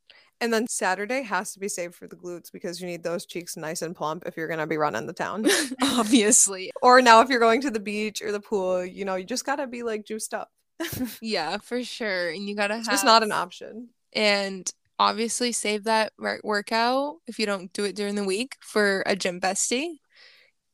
And 0.42 0.52
then 0.54 0.66
Saturday 0.68 1.22
has 1.22 1.52
to 1.52 1.60
be 1.60 1.68
saved 1.68 1.94
for 1.94 2.06
the 2.06 2.16
glutes 2.16 2.50
because 2.50 2.80
you 2.80 2.86
need 2.86 3.02
those 3.02 3.26
cheeks 3.26 3.56
nice 3.56 3.82
and 3.82 3.94
plump 3.94 4.22
if 4.26 4.36
you're 4.36 4.48
gonna 4.48 4.66
be 4.66 4.76
running 4.78 5.06
the 5.06 5.12
town. 5.12 5.44
Obviously, 5.82 6.70
or 6.80 7.02
now 7.02 7.20
if 7.20 7.28
you're 7.28 7.40
going 7.40 7.60
to 7.62 7.70
the 7.70 7.80
beach 7.80 8.22
or 8.22 8.32
the 8.32 8.40
pool, 8.40 8.84
you 8.84 9.04
know, 9.04 9.16
you 9.16 9.24
just 9.24 9.44
gotta 9.44 9.66
be 9.66 9.82
like 9.82 10.04
juiced 10.06 10.32
up. 10.34 10.50
yeah, 11.20 11.58
for 11.58 11.82
sure. 11.82 12.30
And 12.30 12.48
you 12.48 12.54
gotta 12.54 12.76
have 12.76 12.86
just 12.86 13.04
not 13.04 13.22
an 13.22 13.32
option. 13.32 13.90
and 14.12 14.70
obviously 14.98 15.50
save 15.50 15.84
that 15.84 16.12
wor- 16.18 16.40
workout 16.44 17.16
if 17.26 17.38
you 17.38 17.46
don't 17.46 17.72
do 17.72 17.84
it 17.84 17.96
during 17.96 18.16
the 18.16 18.24
week 18.24 18.56
for 18.60 19.02
a 19.06 19.16
gym 19.16 19.40
bestie. 19.40 19.96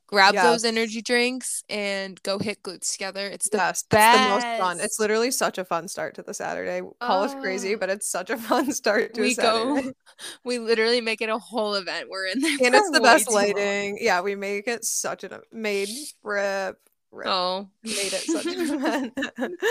Grab 0.08 0.34
those 0.36 0.64
energy 0.64 1.02
drinks 1.02 1.64
and 1.68 2.22
go 2.22 2.38
hit 2.38 2.62
glutes 2.62 2.92
together. 2.92 3.26
It's 3.26 3.48
the 3.48 3.56
yes, 3.58 3.80
it's 3.80 3.82
the 3.90 4.28
most 4.28 4.46
fun. 4.60 4.78
It's 4.80 5.00
literally 5.00 5.32
such 5.32 5.58
a 5.58 5.64
fun 5.64 5.88
start 5.88 6.14
to 6.14 6.22
the 6.22 6.32
Saturday. 6.32 6.80
Call 7.00 7.24
us 7.24 7.34
crazy, 7.34 7.74
Oh. 7.74 7.78
but 7.78 7.90
it's 7.90 8.08
such 8.08 8.30
a 8.30 8.36
fun 8.48 8.70
start 8.72 9.14
to 9.14 9.20
we 9.20 9.32
a 9.32 9.34
Saturday. 9.34 9.82
go 9.82 9.92
we 10.44 10.58
literally 10.60 11.00
make 11.00 11.20
it 11.22 11.28
a 11.28 11.38
whole 11.38 11.74
event 11.74 12.08
we're 12.08 12.26
in 12.26 12.40
there 12.40 12.56
and 12.64 12.74
it's 12.74 12.90
the 12.90 13.00
best 13.00 13.26
too 13.28 13.34
long. 13.34 13.44
lighting. 13.46 13.98
Yeah, 14.00 14.20
we 14.20 14.36
make 14.36 14.68
it 14.68 14.84
such 14.84 15.24
an 15.24 15.32
made 15.52 15.88
rip 16.22 16.78
rip. 17.10 17.26
oh 17.26 17.68
Made 17.82 18.12
it 18.12 18.22
such 18.22 18.46
an 18.46 18.60
event. 18.60 19.12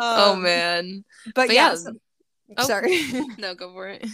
oh 0.00 0.32
Um, 0.34 0.42
man 0.42 1.04
But, 1.34 1.48
But 1.48 1.54
yeah, 1.54 1.70
yeah. 1.70 1.74
some- 1.76 2.00
Oh. 2.56 2.64
sorry. 2.66 3.00
no 3.38 3.54
go 3.54 3.72
for 3.72 3.88
it 3.88 4.06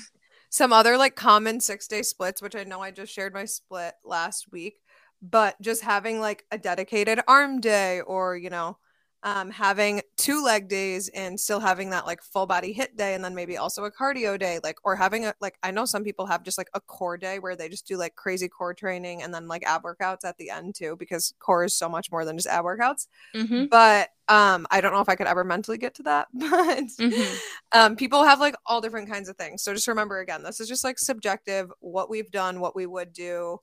some 0.52 0.72
other 0.72 0.96
like 0.96 1.14
common 1.14 1.60
six 1.60 1.86
day 1.86 2.02
splits, 2.02 2.42
which 2.42 2.56
I 2.56 2.64
know 2.64 2.80
I 2.80 2.90
just 2.90 3.12
shared 3.12 3.32
my 3.32 3.44
split 3.44 3.94
last 4.04 4.50
week, 4.50 4.80
but 5.22 5.60
just 5.60 5.82
having 5.82 6.20
like 6.20 6.44
a 6.50 6.58
dedicated 6.58 7.20
arm 7.28 7.60
day 7.60 8.00
or, 8.00 8.36
you 8.36 8.50
know, 8.50 8.78
um, 9.22 9.50
having 9.50 10.00
two 10.16 10.42
leg 10.42 10.66
days 10.68 11.08
and 11.10 11.38
still 11.38 11.60
having 11.60 11.90
that 11.90 12.06
like 12.06 12.22
full 12.22 12.46
body 12.46 12.72
HIIT 12.74 12.96
day 12.96 13.14
and 13.14 13.22
then 13.22 13.34
maybe 13.34 13.58
also 13.58 13.84
a 13.84 13.90
cardio 13.92 14.38
day, 14.38 14.60
like, 14.64 14.78
or 14.82 14.96
having 14.96 15.26
a 15.26 15.34
like, 15.42 15.58
I 15.62 15.70
know 15.72 15.84
some 15.84 16.04
people 16.04 16.24
have 16.26 16.42
just 16.42 16.56
like 16.56 16.70
a 16.72 16.80
core 16.80 17.18
day 17.18 17.38
where 17.38 17.54
they 17.54 17.68
just 17.68 17.86
do 17.86 17.98
like 17.98 18.14
crazy 18.16 18.48
core 18.48 18.72
training 18.72 19.22
and 19.22 19.34
then 19.34 19.46
like 19.46 19.62
ab 19.64 19.82
workouts 19.82 20.24
at 20.24 20.38
the 20.38 20.48
end 20.48 20.74
too, 20.74 20.96
because 20.98 21.34
core 21.38 21.64
is 21.64 21.74
so 21.74 21.86
much 21.86 22.10
more 22.10 22.24
than 22.24 22.38
just 22.38 22.48
ab 22.48 22.64
workouts. 22.64 23.08
mm-hmm. 23.34 23.66
But 23.70 24.08
um, 24.28 24.66
I 24.70 24.80
don't 24.80 24.92
know 24.92 25.00
if 25.00 25.08
I 25.08 25.16
could 25.16 25.26
ever 25.26 25.44
mentally 25.44 25.76
get 25.78 25.94
to 25.96 26.02
that, 26.04 26.28
but 26.34 26.84
Mhm. 26.98 27.40
um 27.72 27.96
people 27.96 28.24
have 28.24 28.40
like 28.40 28.54
all 28.66 28.80
different 28.80 29.08
kinds 29.08 29.28
of 29.28 29.36
things 29.36 29.62
so 29.62 29.72
just 29.74 29.88
remember 29.88 30.20
again 30.20 30.42
this 30.42 30.60
is 30.60 30.68
just 30.68 30.84
like 30.84 30.98
subjective 30.98 31.72
what 31.80 32.10
we've 32.10 32.30
done 32.30 32.60
what 32.60 32.76
we 32.76 32.86
would 32.86 33.12
do 33.12 33.58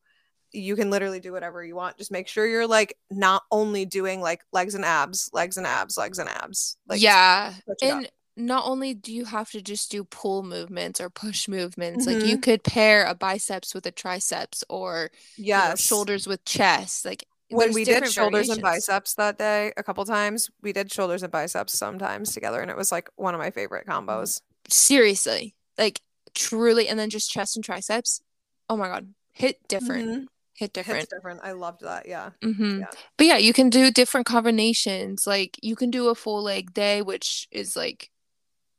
you 0.54 0.76
can 0.76 0.90
literally 0.90 1.20
do 1.20 1.32
whatever 1.32 1.64
you 1.64 1.76
want 1.76 1.98
just 1.98 2.12
make 2.12 2.28
sure 2.28 2.48
you're 2.48 2.68
like 2.68 2.98
not 3.12 3.44
only 3.52 3.86
doing 3.86 4.22
like 4.22 4.42
legs 4.54 4.76
and 4.76 4.86
abs 4.86 5.30
legs 5.34 5.58
and 5.58 5.68
abs 5.68 5.98
legs 5.98 6.20
and 6.20 6.30
abs 6.30 6.78
like 6.88 7.02
yeah 7.02 7.54
it 7.68 7.92
up. 7.92 7.98
and 7.98 8.10
not 8.40 8.66
only 8.66 8.94
do 8.94 9.12
you 9.14 9.26
have 9.26 9.50
to 9.50 9.62
just 9.62 9.90
do 9.92 10.04
pull 10.04 10.44
movements 10.44 11.02
or 11.02 11.10
push 11.10 11.48
movements 11.48 12.06
like 12.06 12.24
you 12.24 12.38
Mhm. 12.38 12.42
could 12.42 12.64
pair 12.64 13.04
a 13.06 13.16
biceps 13.16 13.74
with 13.74 13.86
a 13.88 13.92
triceps 13.92 14.64
or 14.70 15.10
you 15.36 15.54
know, 15.54 15.76
shoulders 15.76 16.28
with 16.28 16.46
chest 16.46 17.04
like 17.04 17.26
when 17.50 17.74
we 17.74 17.84
did 17.84 18.06
shoulders 18.12 18.50
and 18.50 18.62
biceps 18.62 19.16
that 19.16 19.38
day 19.38 19.72
a 19.78 19.84
couple 19.84 20.04
times 20.06 20.50
we 20.62 20.72
did 20.74 20.92
shoulders 20.92 21.24
and 21.24 21.32
biceps 21.32 21.78
sometimes 21.78 22.34
together 22.34 22.62
and 22.62 22.70
it 22.70 22.78
was 22.78 22.92
like 22.92 23.10
one 23.16 23.34
of 23.34 23.40
my 23.40 23.50
favorite 23.52 23.88
combos 23.88 24.42
seriously 24.70 25.56
like 25.78 26.02
truly 26.36 26.88
and 26.88 27.00
then 27.00 27.10
just 27.10 27.32
chest 27.32 27.56
and 27.56 27.66
triceps 27.66 28.22
oh 28.70 28.78
my 28.78 28.88
god 28.88 29.14
hit 29.32 29.66
different 29.68 30.08
Mhm. 30.10 30.28
Hit 30.58 30.74
different. 30.74 31.00
Hits 31.02 31.14
different. 31.14 31.40
i 31.44 31.52
loved 31.54 31.82
that. 31.82 32.08
Yeah. 32.08 32.32
Hmm 32.44 32.80
Yeah. 32.80 32.86
but 33.18 33.28
yeah 33.28 33.38
you 33.38 33.54
can 33.54 33.70
do 33.70 33.92
different 33.92 34.26
combinations. 34.28 35.26
Like 35.26 35.58
you 35.62 35.76
can 35.76 35.90
do 35.92 36.10
a 36.10 36.16
full 36.16 36.44
leg 36.44 36.74
day 36.74 37.02
which 37.02 37.48
is 37.52 37.76
like 37.76 38.10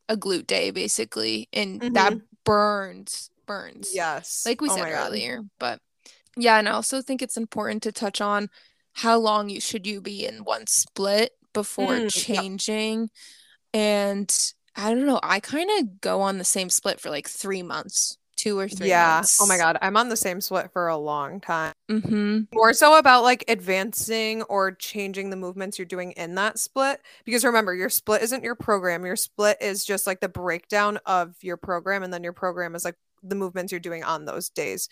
a 0.09 0.17
glute 0.17 0.47
day 0.47 0.71
basically 0.71 1.49
and 1.53 1.81
that 1.95 2.15
burns 2.45 3.31
burns 3.47 3.91
yes. 3.95 4.43
like 4.47 4.61
we 4.61 4.69
Oh 4.71 4.75
said 4.75 4.83
my 4.83 4.91
God. 4.91 5.09
earlier. 5.09 5.43
But 5.59 5.81
yeah 6.37 6.59
and 6.59 6.69
i 6.69 6.73
also 6.73 7.03
think 7.03 7.21
it's 7.23 7.37
important 7.37 7.83
to 7.83 7.91
touch 7.93 8.21
on 8.21 8.49
how 8.93 9.17
long 9.19 9.49
you 9.49 9.61
should 9.61 9.87
you 9.87 10.01
be 10.01 10.25
in 10.27 10.45
one 10.45 10.67
split 10.67 11.31
before 11.53 11.93
Mm, 11.95 12.03
yep. 12.03 12.11
changing. 12.11 13.11
And 13.75 14.35
i 14.77 14.91
don't 14.95 15.07
know 15.07 15.21
i 15.23 15.41
kind 15.41 15.69
of 15.79 16.01
go 16.01 16.21
on 16.21 16.39
the 16.39 16.45
same 16.45 16.71
split 16.71 17.01
for 17.01 17.11
like 17.11 17.29
three 17.29 17.63
months 17.63 18.17
two 18.49 18.59
or 18.59 18.69
three 18.69 18.89
yeah. 18.89 19.17
months. 19.17 19.41
Oh 19.41 19.47
my 19.47 19.57
god 19.57 19.79
i'm 19.83 19.97
on 19.97 20.09
the 20.09 20.17
same 20.17 20.41
split 20.41 20.71
for 20.73 20.89
a 20.89 20.97
long 20.97 21.41
time. 21.41 21.73
Mm-hmm. 21.91 22.43
More 22.53 22.73
so 22.73 22.99
about 22.99 23.23
like 23.23 23.45
advancing 23.49 24.43
or 24.43 24.73
changing 24.73 25.31
the 25.31 25.37
movements 25.37 25.79
you're 25.79 25.87
doing 25.87 26.13
in 26.13 26.35
that 26.37 26.59
split 26.59 27.01
because 27.25 27.45
remember 27.45 27.75
your 27.75 27.91
split 27.91 28.23
isn't 28.23 28.45
your 28.45 28.55
program. 28.55 29.05
Your 29.05 29.17
split 29.17 29.59
is 29.61 29.85
just 29.85 30.07
like 30.07 30.21
the 30.21 30.29
breakdown 30.29 30.99
of 31.07 31.35
your 31.43 31.57
program 31.57 32.03
and 32.03 32.13
then 32.13 32.25
your 32.25 32.33
program 32.33 32.75
is 32.75 32.85
like 32.85 32.97
the 33.23 33.35
movements 33.35 33.73
you're 33.73 33.81
doing 33.81 34.05
on 34.05 34.25
those 34.25 34.49
days. 34.49 34.89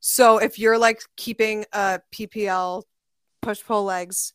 So 0.00 0.38
if 0.38 0.58
you're 0.58 0.78
like 0.78 1.00
keeping 1.16 1.64
a 1.72 2.00
ppl 2.14 2.82
push 3.42 3.62
pull 3.64 3.84
legs 3.84 4.32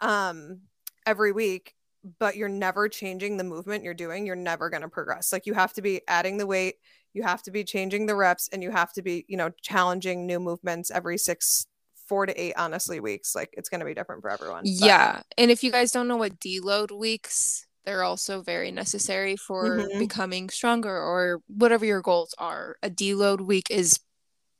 um 0.00 0.60
every 1.06 1.32
week 1.32 1.74
but 2.18 2.36
you're 2.36 2.48
never 2.48 2.88
changing 2.88 3.36
the 3.36 3.44
movement 3.44 3.84
you're 3.84 3.94
doing 3.94 4.26
you're 4.26 4.36
never 4.36 4.70
going 4.70 4.82
to 4.82 4.88
progress. 4.88 5.32
Like 5.32 5.46
you 5.46 5.54
have 5.54 5.72
to 5.74 5.82
be 5.82 6.02
adding 6.08 6.36
the 6.36 6.46
weight 6.46 6.76
you 7.14 7.22
have 7.22 7.42
to 7.42 7.50
be 7.50 7.64
changing 7.64 8.06
the 8.06 8.14
reps 8.16 8.48
and 8.52 8.62
you 8.62 8.70
have 8.70 8.92
to 8.94 9.02
be 9.02 9.24
you 9.28 9.36
know 9.36 9.50
challenging 9.60 10.26
new 10.26 10.40
movements 10.40 10.90
every 10.90 11.18
six 11.18 11.66
four 12.08 12.26
to 12.26 12.40
eight 12.42 12.54
honestly 12.56 13.00
weeks 13.00 13.34
like 13.34 13.50
it's 13.52 13.68
going 13.68 13.80
to 13.80 13.86
be 13.86 13.94
different 13.94 14.20
for 14.22 14.30
everyone 14.30 14.62
but- 14.64 14.70
Yeah. 14.70 15.22
And 15.38 15.50
if 15.50 15.62
you 15.64 15.70
guys 15.70 15.92
don't 15.92 16.08
know 16.08 16.16
what 16.16 16.38
deload 16.40 16.90
weeks, 16.90 17.66
they're 17.84 18.02
also 18.02 18.42
very 18.42 18.70
necessary 18.70 19.36
for 19.36 19.78
Mhm. 19.78 19.98
becoming 19.98 20.50
stronger 20.50 20.94
or 20.94 21.40
whatever 21.48 21.84
your 21.84 22.00
goals 22.02 22.34
are. 22.38 22.76
A 22.82 22.90
deload 22.90 23.40
week 23.46 23.70
is 23.70 23.98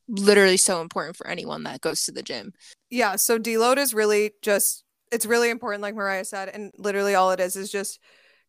literally 0.09 0.57
so 0.57 0.81
important 0.81 1.17
for 1.17 1.27
anyone 1.29 1.62
that 1.65 1.81
goes 1.81 2.05
to 2.05 2.12
the 2.12 2.23
gym. 2.23 2.53
yeah 2.91 3.17
so 3.17 3.38
deload 3.38 3.77
is 3.79 3.95
really 3.95 4.33
just 4.43 4.85
it's 5.11 5.25
really 5.27 5.49
important 5.51 5.81
like 5.83 5.95
mariah 5.95 6.25
said 6.25 6.49
and 6.49 6.73
literally 6.77 7.15
all 7.15 7.31
it 7.31 7.41
is 7.41 7.55
is 7.57 7.71
just 7.71 7.99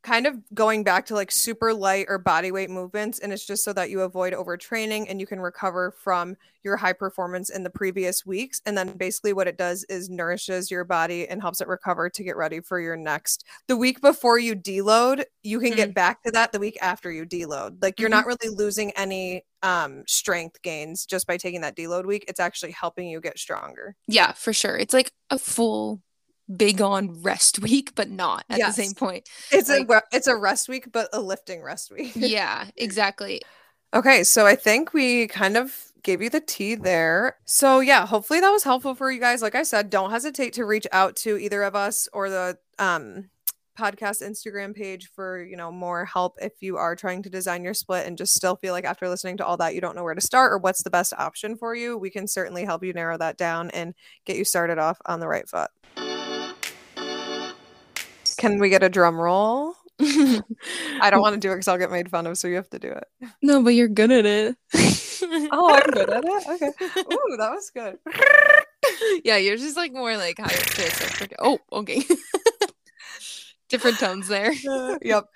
kind 0.03 0.27
of 0.27 0.37
going 0.53 0.83
back 0.83 1.05
to 1.05 1.15
like 1.15 1.31
super 1.31 1.73
light 1.73 2.05
or 2.09 2.17
body 2.17 2.51
weight 2.51 2.69
movements 2.69 3.19
and 3.19 3.31
it's 3.31 3.45
just 3.45 3.63
so 3.63 3.71
that 3.71 3.89
you 3.89 4.01
avoid 4.01 4.33
overtraining 4.33 5.05
and 5.07 5.19
you 5.19 5.25
can 5.25 5.39
recover 5.39 5.91
from 5.91 6.35
your 6.63 6.77
high 6.77 6.93
performance 6.93 7.49
in 7.49 7.63
the 7.63 7.69
previous 7.69 8.25
weeks. 8.25 8.61
And 8.65 8.77
then 8.77 8.97
basically 8.97 9.33
what 9.33 9.47
it 9.47 9.57
does 9.57 9.83
is 9.85 10.09
nourishes 10.09 10.69
your 10.69 10.83
body 10.83 11.27
and 11.27 11.41
helps 11.41 11.61
it 11.61 11.67
recover 11.67 12.09
to 12.09 12.23
get 12.23 12.37
ready 12.37 12.59
for 12.59 12.79
your 12.79 12.95
next. 12.95 13.45
The 13.67 13.77
week 13.77 14.01
before 14.01 14.39
you 14.39 14.55
deload 14.55 15.23
you 15.41 15.59
can 15.59 15.71
get 15.71 15.93
back 15.93 16.23
to 16.23 16.31
that 16.31 16.51
the 16.51 16.59
week 16.59 16.77
after 16.81 17.11
you 17.11 17.25
deload. 17.25 17.81
Like 17.81 17.99
you're 17.99 18.09
not 18.09 18.25
really 18.25 18.49
losing 18.49 18.91
any 18.91 19.45
um 19.61 20.03
strength 20.07 20.61
gains 20.61 21.05
just 21.05 21.27
by 21.27 21.37
taking 21.37 21.61
that 21.61 21.77
deload 21.77 22.05
week. 22.05 22.25
It's 22.27 22.39
actually 22.39 22.71
helping 22.71 23.07
you 23.07 23.21
get 23.21 23.39
stronger. 23.39 23.95
Yeah, 24.07 24.33
for 24.33 24.53
sure. 24.53 24.77
It's 24.77 24.93
like 24.93 25.11
a 25.29 25.37
full 25.37 26.01
big 26.57 26.81
on 26.81 27.21
rest 27.21 27.59
week, 27.59 27.93
but 27.95 28.09
not 28.09 28.43
at 28.49 28.57
Yes. 28.59 28.75
the 28.75 28.83
same 28.83 28.93
point. 28.93 29.29
It's 29.51 29.69
Like- 29.69 29.89
a 29.89 30.01
it's 30.11 30.27
a 30.27 30.35
rest 30.35 30.67
week, 30.69 30.91
but 30.91 31.09
a 31.13 31.19
lifting 31.21 31.61
rest 31.61 31.91
week. 31.91 32.11
Yeah, 32.15 32.65
exactly. 32.75 33.41
okay, 33.93 34.23
so 34.23 34.45
I 34.45 34.55
think 34.55 34.93
we 34.93 35.27
kind 35.27 35.55
of 35.57 35.91
gave 36.03 36.21
you 36.21 36.29
the 36.29 36.41
tea 36.41 36.75
there. 36.75 37.37
So 37.45 37.79
yeah, 37.79 38.05
hopefully 38.05 38.39
that 38.41 38.49
was 38.49 38.63
helpful 38.63 38.93
for 38.95 39.09
you 39.11 39.19
guys. 39.21 39.41
Like 39.41 39.55
I 39.55 39.63
said, 39.63 39.89
don't 39.89 40.11
hesitate 40.11 40.53
to 40.53 40.65
reach 40.65 40.85
out 40.91 41.15
to 41.17 41.37
either 41.37 41.63
of 41.63 41.75
us 41.75 42.07
or 42.11 42.29
the 42.29 42.57
um 42.79 43.29
podcast 43.79 44.21
Instagram 44.21 44.75
page 44.75 45.09
for, 45.15 45.41
you 45.41 45.55
know, 45.55 45.71
more 45.71 46.05
help 46.05 46.35
if 46.41 46.61
you 46.61 46.77
are 46.77 46.95
trying 46.95 47.23
to 47.23 47.29
design 47.29 47.63
your 47.63 47.73
split 47.73 48.05
and 48.05 48.17
just 48.19 48.33
still 48.35 48.55
feel 48.57 48.71
like 48.73 48.85
after 48.85 49.09
listening 49.09 49.37
to 49.37 49.45
all 49.45 49.57
that 49.57 49.73
you 49.73 49.81
don't 49.81 49.95
know 49.95 50.03
where 50.03 50.13
to 50.13 50.21
start 50.21 50.51
or 50.53 50.57
what's 50.59 50.83
the 50.83 50.91
best 50.91 51.11
option 51.17 51.55
for 51.57 51.73
you. 51.73 51.97
We 51.97 52.11
can 52.11 52.27
certainly 52.27 52.65
help 52.65 52.83
you 52.83 52.93
narrow 52.93 53.17
that 53.17 53.37
down 53.37 53.71
and 53.71 53.95
get 54.25 54.37
you 54.37 54.45
started 54.45 54.77
off 54.77 54.99
on 55.07 55.19
the 55.21 55.27
right 55.27 55.47
foot. 55.49 55.71
Can 58.43 58.59
we 58.59 58.67
get 58.67 58.83
a 58.83 58.89
drum 58.89 59.17
roll? 59.17 59.73
I 60.01 61.09
don't 61.09 61.21
want 61.21 61.33
to 61.35 61.39
do 61.39 61.51
it 61.51 61.55
because 61.55 61.69
I'll 61.69 61.77
get 61.77 61.89
made 61.89 62.09
fun 62.09 62.27
of, 62.27 62.37
so 62.37 62.49
you 62.49 62.55
have 62.55 62.69
to 62.71 62.77
do 62.77 62.89
it. 62.89 63.07
No, 63.41 63.63
but 63.63 63.69
you're 63.69 63.87
good 63.87 64.11
at 64.11 64.25
it. 64.25 64.57
oh, 65.49 65.73
I'm 65.73 65.89
good 65.89 66.09
at 66.09 66.25
it. 66.25 66.47
Okay. 66.49 66.67
Ooh, 66.99 67.37
that 67.37 67.51
was 67.51 67.71
good. 67.73 67.99
yeah, 69.23 69.37
yours 69.37 69.63
is 69.63 69.77
like 69.77 69.93
more 69.93 70.17
like 70.17 70.39
higher 70.39 70.57
pitch. 70.57 71.21
Like, 71.21 71.35
oh, 71.39 71.57
okay. 71.71 72.03
Different 73.69 73.97
tones 73.97 74.27
there. 74.27 74.51
Yep. 75.01 75.29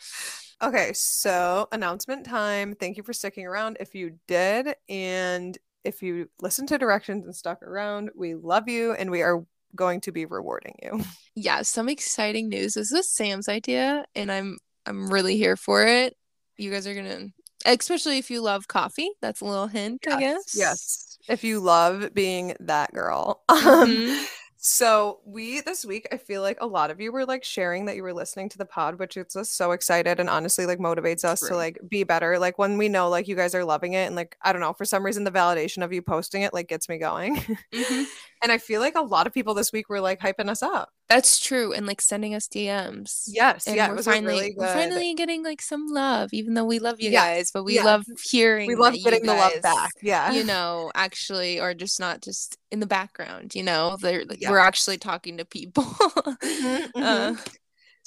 Okay, 0.62 0.92
so 0.92 1.70
announcement 1.72 2.26
time. 2.26 2.76
Thank 2.76 2.98
you 2.98 3.04
for 3.04 3.14
sticking 3.14 3.46
around 3.46 3.78
if 3.80 3.96
you 3.96 4.20
did. 4.28 4.76
And 4.90 5.58
if 5.86 6.04
you 6.04 6.28
listened 6.42 6.68
to 6.68 6.78
directions 6.78 7.24
and 7.24 7.34
stuck 7.34 7.64
around, 7.64 8.10
we 8.18 8.36
love 8.36 8.68
you 8.68 8.92
and 8.92 9.10
we 9.10 9.22
are 9.22 9.46
going 9.78 10.02
to 10.02 10.12
be 10.12 10.26
rewarding 10.26 10.76
you. 10.84 11.02
Yeah, 11.40 11.62
some 11.62 11.88
exciting 11.88 12.50
news. 12.50 12.74
This 12.74 12.92
is 12.92 13.10
Sam's 13.12 13.48
idea 13.48 14.06
and 14.16 14.32
I'm 14.32 14.58
I'm 14.88 15.08
really 15.14 15.38
here 15.38 15.56
for 15.56 15.86
it. 15.86 16.18
You 16.58 16.72
guys 16.72 16.88
are 16.88 16.96
gonna 16.96 17.28
especially 17.64 18.18
if 18.18 18.32
you 18.32 18.42
love 18.42 18.68
coffee. 18.68 19.12
That's 19.22 19.42
a 19.42 19.46
little 19.46 19.68
hint, 19.68 20.00
yes, 20.06 20.16
I 20.16 20.20
guess. 20.20 20.56
Yes. 20.58 21.18
If 21.30 21.44
you 21.44 21.60
love 21.60 22.14
being 22.16 22.56
that 22.62 22.92
girl. 22.94 23.44
Mhm. 23.52 24.18
Um 24.26 24.28
so 24.60 25.20
we 25.24 25.62
this 25.62 25.86
week 25.86 26.08
I 26.12 26.18
feel 26.18 26.42
like 26.42 26.58
a 26.60 26.66
lot 26.66 26.90
of 26.90 27.00
you 27.00 27.12
were 27.12 27.26
like 27.28 27.44
sharing 27.44 27.86
that 27.86 27.96
you 27.96 28.02
were 28.02 28.14
listening 28.14 28.50
to 28.50 28.58
the 28.58 28.66
pod, 28.66 28.98
which 29.00 29.14
gets 29.14 29.36
us 29.36 29.52
so 29.52 29.72
excited 29.72 30.20
and 30.20 30.30
honestly 30.30 30.66
like 30.66 30.80
motivates 30.80 31.24
us 31.24 31.42
to 31.42 31.56
like 31.56 31.78
be 31.88 32.04
better. 32.04 32.40
Like 32.40 32.58
when 32.58 32.78
we 32.80 32.90
know 32.90 33.08
like 33.08 33.28
you 33.28 33.36
guys 33.36 33.54
are 33.54 33.64
loving 33.64 33.94
it 33.94 34.08
and 34.08 34.16
like 34.16 34.36
I 34.42 34.52
don't 34.52 34.62
know, 34.62 34.74
for 34.74 34.84
some 34.84 35.06
reason 35.06 35.24
the 35.24 35.32
validation 35.32 35.84
of 35.84 35.94
you 35.94 36.02
posting 36.02 36.42
it 36.42 36.54
like 36.56 36.68
gets 36.68 36.90
me 36.90 36.98
going. 36.98 37.38
Mhm. 37.74 38.06
And 38.44 38.52
I 38.52 38.58
feel 38.58 38.82
like 38.82 38.96
a 38.96 39.02
lot 39.02 39.28
of 39.28 39.34
people 39.34 39.54
this 39.54 39.72
week 39.72 39.90
were 39.90 40.02
like 40.02 40.20
hyping 40.20 40.50
us 40.50 40.62
up. 40.64 40.90
That's 41.10 41.40
true. 41.40 41.72
And 41.74 41.86
like 41.86 42.02
sending 42.02 42.36
us 42.36 42.48
DMs. 42.48 43.24
Yes, 43.28 43.66
And 43.66 43.76
yeah, 43.78 43.86
it 43.88 43.90
we're 43.92 43.96
was 43.98 44.06
finally 44.06 44.36
really 44.36 44.56
we're 44.58 44.68
finally 44.74 45.14
getting 45.16 45.44
like 45.44 45.62
some 45.62 45.88
love, 45.88 46.30
even 46.34 46.54
though 46.54 46.66
we 46.66 46.80
love 46.80 47.00
you 47.00 47.10
Yes, 47.12 47.24
guys, 47.24 47.52
but 47.52 47.64
we 47.64 47.76
yes. 47.76 47.86
love 47.86 48.04
hearing 48.30 48.68
we 48.68 48.76
love 48.76 48.94
getting 48.94 49.24
the 49.24 49.34
love 49.34 49.62
back. 49.62 49.92
Yeah. 50.02 50.34
You 50.34 50.44
know, 50.44 50.92
actually, 50.96 51.60
or 51.60 51.74
just 51.74 52.00
not 52.00 52.22
just 52.22 52.58
in 52.72 52.80
the 52.82 52.88
background, 52.88 53.56
you 53.56 53.64
know, 53.64 53.98
they're 54.02 54.26
like 54.26 54.42
Yeah. 54.42 54.52
we're 54.52 54.58
actually 54.60 54.98
talking 54.98 55.38
to 55.38 55.46
people. 55.46 55.84
Mhm, 56.44 56.90
Uh, 56.96 57.32
mhm. 57.34 57.38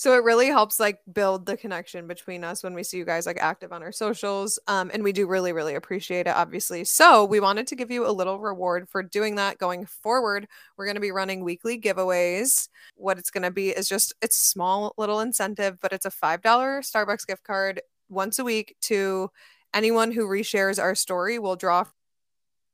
So 0.01 0.15
it 0.15 0.25
really 0.25 0.47
helps 0.47 0.81
like 0.81 0.99
build 1.13 1.45
the 1.45 1.59
connection 1.59 2.07
between 2.07 2.43
us 2.43 2.63
when 2.63 2.73
we 2.73 2.83
see 2.83 2.97
you 2.97 3.05
guys 3.05 3.27
like 3.27 3.37
active 3.39 3.71
on 3.71 3.83
our 3.83 3.93
socials 3.93 4.59
um 4.67 4.91
and 4.95 5.05
we 5.05 5.13
do 5.13 5.27
really 5.27 5.53
really 5.53 5.75
appreciate 5.75 6.27
it 6.27 6.35
obviously. 6.35 6.85
So 6.85 7.27
we 7.27 7.39
wanted 7.39 7.67
to 7.67 7.77
give 7.77 7.91
you 7.91 8.07
a 8.07 8.11
little 8.11 8.41
reward 8.41 8.89
for 8.89 9.03
doing 9.03 9.35
that 9.35 9.59
going 9.59 9.85
forward. 9.85 10.47
We're 10.79 10.87
going 10.87 10.95
to 10.95 11.03
be 11.03 11.11
running 11.11 11.45
weekly 11.45 11.79
giveaways. 11.79 12.71
What 12.95 13.19
it's 13.19 13.31
going 13.31 13.43
to 13.43 13.51
be 13.51 13.69
is 13.69 13.91
just 13.91 14.15
it's 14.23 14.39
small 14.39 14.95
little 14.97 15.21
incentive 15.21 15.77
but 15.83 15.93
it's 15.93 16.07
a 16.07 16.11
$5 16.11 16.41
starbucks 16.41 17.27
gift 17.27 17.45
card 17.45 17.83
once 18.09 18.39
a 18.39 18.45
week 18.45 18.77
to 18.85 19.29
anyone 19.75 20.13
who 20.13 20.27
reshares 20.27 20.83
our 20.83 20.95
story. 20.95 21.39
We'll 21.39 21.57
draw 21.57 21.85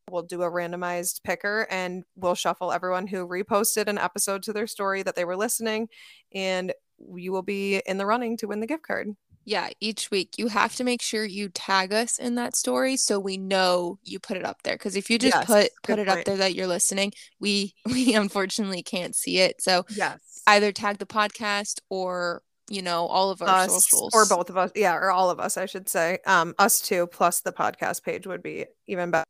we'll 0.09 0.23
do 0.23 0.43
a 0.43 0.51
randomized 0.51 1.25
picker 1.25 1.67
and 1.69 2.05
we'll 2.15 2.37
shuffle 2.37 2.71
everyone 2.71 3.09
who 3.09 3.27
reposted 3.27 3.89
an 3.89 3.99
episode 3.99 4.45
to 4.45 4.53
their 4.53 4.69
story 4.69 5.03
that 5.03 5.17
they 5.17 5.25
were 5.25 5.37
listening 5.37 5.89
and 6.33 6.73
you 7.15 7.33
will 7.33 7.43
be 7.43 7.83
in 7.87 7.99
the 7.99 8.07
running 8.07 8.37
to 8.39 8.47
win 8.49 8.61
the 8.61 8.67
gift 8.67 8.83
card. 8.87 9.09
yeah, 9.45 9.69
each 9.81 10.11
week 10.11 10.35
you 10.39 10.49
have 10.49 10.75
to 10.77 10.83
make 10.85 11.01
sure 11.03 11.25
you 11.25 11.49
tag 11.49 11.93
us 11.93 12.19
in 12.19 12.35
that 12.35 12.57
story 12.57 12.97
so 12.97 13.21
we 13.21 13.37
know 13.37 13.99
you 14.03 14.19
put 14.19 14.37
it 14.37 14.45
up 14.45 14.63
there. 14.65 14.75
Because 14.75 14.97
if 14.97 15.09
you 15.09 15.19
just 15.19 15.37
Yes, 15.37 15.47
put 15.47 15.71
put 15.83 15.99
it 16.01 16.09
up 16.09 16.25
there 16.25 16.37
that 16.39 16.55
you're 16.55 16.67
listening, 16.67 17.13
we 17.39 17.75
we 17.87 18.15
unfortunately 18.15 18.83
can't 18.83 19.15
see 19.15 19.39
it. 19.39 19.61
So 19.63 19.85
Yes. 19.95 20.19
either 20.49 20.73
tag 20.73 20.99
the 20.99 21.07
podcast 21.07 21.81
or 21.91 22.43
you 22.69 22.83
know 22.83 23.07
all 23.07 23.31
of 23.31 23.41
our 23.43 23.49
Us 23.49 23.71
socials 23.71 24.13
or 24.15 24.25
both 24.27 24.51
of 24.51 24.57
us. 24.57 24.73
Yeah, 24.75 24.97
or 24.97 25.13
all 25.13 25.31
of 25.31 25.39
us, 25.39 25.57
I 25.57 25.67
should 25.67 25.89
say. 25.89 26.19
Um, 26.27 26.55
us 26.59 26.81
two 26.81 27.07
plus 27.07 27.41
the 27.43 27.53
podcast 27.53 28.03
page 28.03 28.27
would 28.27 28.43
be 28.43 28.67
even 28.89 29.13
better. 29.13 29.25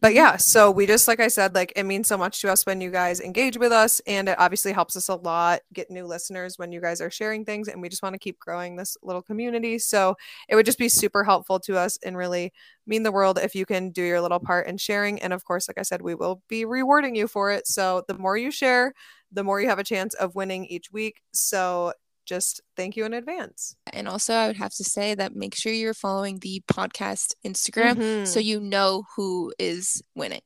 But 0.00 0.12
yeah, 0.12 0.36
so 0.36 0.70
we 0.70 0.86
just 0.86 1.08
like 1.08 1.20
I 1.20 1.28
said, 1.28 1.54
like 1.54 1.72
it 1.76 1.84
means 1.84 2.08
so 2.08 2.18
much 2.18 2.42
to 2.42 2.52
us 2.52 2.66
when 2.66 2.82
you 2.82 2.90
guys 2.90 3.20
engage 3.20 3.56
with 3.56 3.72
us, 3.72 4.00
and 4.06 4.28
it 4.28 4.38
obviously 4.38 4.72
helps 4.72 4.96
us 4.96 5.08
a 5.08 5.14
lot 5.14 5.60
get 5.72 5.90
new 5.90 6.04
listeners 6.04 6.58
when 6.58 6.72
you 6.72 6.80
guys 6.82 7.00
are 7.00 7.10
sharing 7.10 7.42
things, 7.46 7.68
and 7.68 7.80
we 7.80 7.88
just 7.88 8.02
want 8.02 8.12
to 8.12 8.18
keep 8.18 8.38
growing 8.38 8.76
this 8.76 8.98
little 9.02 9.22
community. 9.22 9.78
So 9.78 10.14
it 10.48 10.56
would 10.56 10.66
just 10.66 10.78
be 10.78 10.90
super 10.90 11.24
helpful 11.24 11.58
to 11.60 11.78
us 11.78 11.98
and 12.04 12.18
really 12.18 12.52
mean 12.86 13.02
the 13.02 13.12
world 13.12 13.38
if 13.42 13.54
you 13.54 13.64
can 13.64 13.90
do 13.90 14.02
your 14.02 14.20
little 14.20 14.40
part 14.40 14.66
in 14.66 14.76
sharing. 14.76 15.22
And 15.22 15.32
of 15.32 15.44
course, 15.44 15.68
like 15.68 15.78
I 15.78 15.82
said, 15.82 16.02
we 16.02 16.14
will 16.14 16.42
be 16.48 16.66
rewarding 16.66 17.14
you 17.16 17.26
for 17.26 17.50
it. 17.50 17.66
So 17.66 18.02
the 18.06 18.18
more 18.18 18.36
you 18.36 18.50
share, 18.50 18.92
the 19.32 19.44
more 19.44 19.58
you 19.60 19.68
have 19.68 19.78
a 19.78 19.84
chance 19.84 20.12
of 20.14 20.34
winning 20.34 20.66
each 20.66 20.92
week. 20.92 21.22
So 21.32 21.94
just 22.24 22.60
thank 22.76 22.96
you 22.96 23.04
in 23.04 23.12
advance. 23.14 23.76
And 23.92 24.08
also, 24.08 24.34
I 24.34 24.46
would 24.46 24.56
have 24.56 24.74
to 24.74 24.84
say 24.84 25.14
that 25.14 25.34
make 25.34 25.54
sure 25.54 25.72
you're 25.72 25.94
following 25.94 26.38
the 26.40 26.62
podcast 26.72 27.34
Instagram 27.44 28.26
so 28.26 28.40
Mhm. 28.40 28.44
you 28.44 28.60
know 28.60 29.04
who 29.16 29.52
is 29.58 30.02
winning. 30.14 30.42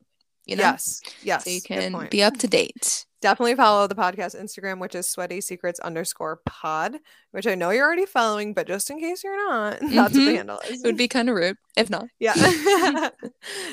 You 0.49 0.55
know, 0.57 0.63
yes, 0.63 1.01
yes, 1.23 1.43
so 1.45 1.49
you 1.49 1.61
can 1.61 2.07
be 2.09 2.23
up 2.23 2.37
to 2.37 2.47
date. 2.47 3.05
definitely 3.21 3.55
follow 3.55 3.85
the 3.85 3.95
podcast 3.95 4.39
Instagram, 4.39 4.79
which 4.79 4.95
is 4.95 5.05
sweaty 5.07 5.41
secrets 5.41 5.79
underscore 5.81 6.39
pod, 6.45 6.95
which 7.31 7.45
I 7.45 7.53
know 7.55 7.69
you're 7.69 7.85
already 7.85 8.05
following, 8.05 8.53
but 8.53 8.65
just 8.65 8.89
in 8.89 8.99
case 8.99 9.23
you're 9.23 9.35
not, 9.49 9.79
that's 9.81 9.93
what 9.93 10.13
the 10.13 10.19
Mhm. 10.19 10.35
handle 10.35 10.59
is. 10.69 10.81
It 10.81 10.85
would 10.87 10.97
be 10.97 11.07
kind 11.09 11.29
of 11.29 11.35
rude 11.35 11.57
if 11.77 11.89
not. 11.89 12.07
yeah. 12.19 12.33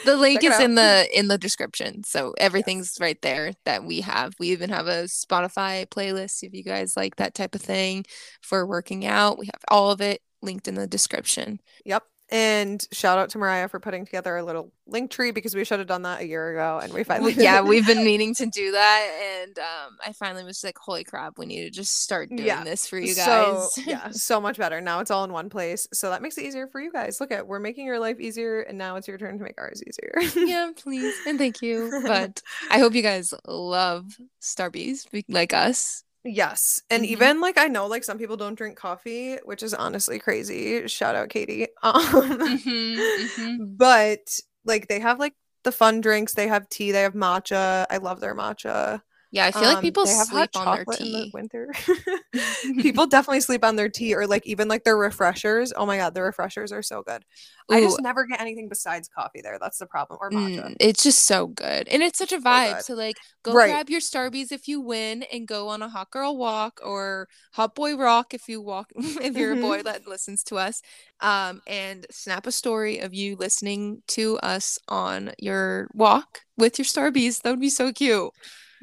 The 0.05 0.17
link 0.17 0.41
Check 0.43 0.53
is 0.53 0.61
in 0.61 0.75
the 0.77 1.09
in 1.13 1.29
the 1.29 1.39
description, 1.39 2.05
so 2.05 2.35
everything's 2.39 2.97
right 3.01 3.21
there 3.23 3.53
that 3.65 3.85
we 3.85 4.01
have. 4.03 4.35
We 4.39 4.51
even 4.51 4.71
have 4.71 4.87
a 4.87 5.05
Spotify 5.05 5.87
playlist 5.87 6.43
if 6.45 6.55
you 6.55 6.63
guys 6.63 6.97
like 6.97 7.17
that 7.17 7.35
type 7.35 7.55
of 7.55 7.63
thing 7.63 8.05
for 8.43 8.67
working 8.67 9.05
out. 9.07 9.39
We 9.39 9.47
have 9.47 9.63
all 9.69 9.91
of 9.91 10.01
it 10.01 10.21
linked 10.43 10.69
in 10.69 10.75
the 10.77 10.87
description. 10.87 11.61
yep. 11.85 12.05
And 12.29 12.85
shout 12.91 13.19
out 13.19 13.31
to 13.31 13.39
Mariah 13.39 13.69
for 13.69 13.79
putting 13.79 14.05
together 14.05 14.37
a 14.37 14.43
little 14.43 14.73
Linktree 14.91 15.33
because 15.33 15.55
we 15.55 15.65
should 15.65 15.79
have 15.79 15.87
done 15.87 16.03
that 16.03 16.21
a 16.23 16.27
year 16.27 16.53
ago 16.53 16.81
and 16.83 16.93
we 16.93 17.05
finally 17.05 17.33
yeah, 17.37 17.61
we've 17.61 17.87
been 17.87 18.05
meaning 18.05 18.35
to 18.35 18.47
do 18.47 18.73
that, 18.73 19.43
and 19.45 19.59
um, 19.61 19.97
I 20.05 20.13
finally 20.13 20.43
was 20.43 20.63
like, 20.65 20.77
"Holy 20.77 21.05
crap, 21.05 21.39
we 21.39 21.47
need 21.47 21.63
to 21.65 21.71
just 21.71 22.03
start 22.03 22.31
doing 22.31 22.45
Yeah. 22.45 22.65
this 22.65 22.89
for 22.89 22.99
you 22.99 23.15
So 23.15 23.69
guys." 23.77 23.79
yeah, 23.87 24.11
so 24.11 24.41
much 24.41 24.59
better. 24.59 24.81
Now 24.81 24.99
it's 25.01 25.11
all 25.11 25.23
in 25.25 25.33
one 25.33 25.51
place. 25.51 25.87
So 25.93 26.11
that 26.11 26.21
makes 26.21 26.37
it 26.37 26.45
easier 26.45 26.67
for 26.67 26.81
you 26.81 26.93
guys. 26.93 27.21
Look 27.21 27.31
at 27.31 27.47
we're 27.47 27.61
making 27.61 27.87
your 27.87 28.01
life 28.01 28.19
easier 28.19 28.61
and 28.63 28.77
now 28.77 28.97
it's 28.97 29.07
your 29.07 29.19
turn 29.19 29.39
to 29.39 29.45
make 29.45 29.59
ours 29.59 29.83
easier. 29.87 30.21
yeah, 30.49 30.71
please 30.77 31.15
and 31.27 31.39
thank 31.39 31.63
you. 31.63 31.91
But 32.05 32.43
I 32.71 32.79
hope 32.81 32.95
you 32.95 33.03
guys 33.03 33.35
love 33.47 34.17
Starbies 34.41 35.07
like 35.29 35.53
us. 35.53 36.03
Yes. 36.29 36.83
And 36.91 37.05
Mhm. 37.05 37.07
even 37.07 37.41
like 37.41 37.57
I 37.59 37.69
know 37.69 37.87
like 37.87 38.03
some 38.05 38.19
people 38.19 38.37
don't 38.37 38.57
drink 38.57 38.77
coffee, 38.77 39.37
which 39.45 39.63
is 39.63 39.75
honestly 39.75 40.19
crazy. 40.19 40.87
Shout 40.89 41.15
out 41.15 41.29
Katie. 41.31 41.69
Um 41.83 42.39
Mhm, 42.47 43.07
mhm. 43.17 43.65
but 43.79 44.41
like 44.65 44.89
they 44.89 45.01
have 45.01 45.19
like 45.21 45.35
the 45.65 45.73
fun 45.73 46.01
drinks, 46.01 46.35
they 46.35 46.49
have 46.49 46.69
tea, 46.69 46.93
they 46.93 47.03
have 47.03 47.15
matcha. 47.15 47.87
I 47.91 47.99
love 47.99 48.21
their 48.21 48.35
matcha. 48.35 49.03
Yeah, 49.31 49.47
I 49.47 49.53
feel 49.53 49.69
like 49.69 49.81
Um, 49.81 49.81
people 49.81 50.07
have 50.07 50.29
hot 50.29 50.51
sleep 50.51 50.51
on 50.55 50.71
their 50.71 50.87
in 51.01 51.13
the 51.13 51.27
tea. 51.27 51.33
winter. 51.33 51.73
people 52.79 53.07
definitely 53.07 53.41
sleep 53.41 53.65
on 53.65 53.77
their 53.77 53.89
tea 53.89 54.15
or 54.15 54.27
like 54.27 54.47
even 54.47 54.69
like 54.69 54.85
their 54.85 54.97
refreshers. 54.97 55.73
Oh 55.77 55.87
my 55.87 55.97
god, 55.97 56.15
the 56.15 56.23
refreshers 56.23 56.73
are 56.73 56.83
so 56.83 57.03
good. 57.03 57.25
I 57.71 57.81
just 57.81 57.99
never 58.01 58.27
get 58.27 58.41
anything 58.41 58.69
besides 58.69 59.09
coffee 59.09 59.41
there. 59.43 59.59
That's 59.61 59.79
the 59.79 59.87
problem. 59.87 60.19
Or 60.21 60.33
matcha. 60.33 60.69
mm, 60.69 60.77
it's 60.81 61.03
just 61.03 61.25
so 61.25 61.47
good, 61.49 61.89
and 61.89 62.03
it's 62.03 62.19
such 62.19 62.33
a 62.33 62.39
vibe. 62.41 62.81
good. 62.81 62.83
So 62.83 62.95
like, 62.95 63.21
go 63.45 63.57
Right. 63.57 63.61
grab 63.61 63.89
your 63.91 64.01
Starbies 64.01 64.51
if 64.53 64.67
you 64.67 64.81
win, 64.81 65.23
and 65.33 65.47
go 65.47 65.69
on 65.69 65.83
a 65.83 65.89
hot 65.89 66.11
girl 66.11 66.37
walk 66.37 66.81
or 66.85 67.29
hot 67.53 67.75
boy 67.75 67.97
rock 67.97 68.35
if 68.35 68.49
you 68.49 68.61
walk 68.61 68.91
if 68.97 69.37
you're 69.37 69.53
a 69.53 69.57
boy 69.57 69.83
that 69.85 70.07
listens 70.09 70.43
to 70.45 70.57
us. 70.57 70.83
Um, 71.21 71.61
and 71.67 72.07
snap 72.11 72.47
a 72.47 72.53
story 72.53 72.99
of 72.99 73.15
you 73.15 73.37
listening 73.37 74.03
to 74.09 74.39
us 74.39 74.79
on 74.89 75.33
your 75.39 75.89
walk 75.95 76.41
with 76.59 76.79
your 76.79 76.85
Starbies. 76.87 77.43
That 77.43 77.51
would 77.51 77.61
be 77.61 77.71
so 77.71 77.93
cute. 77.93 78.31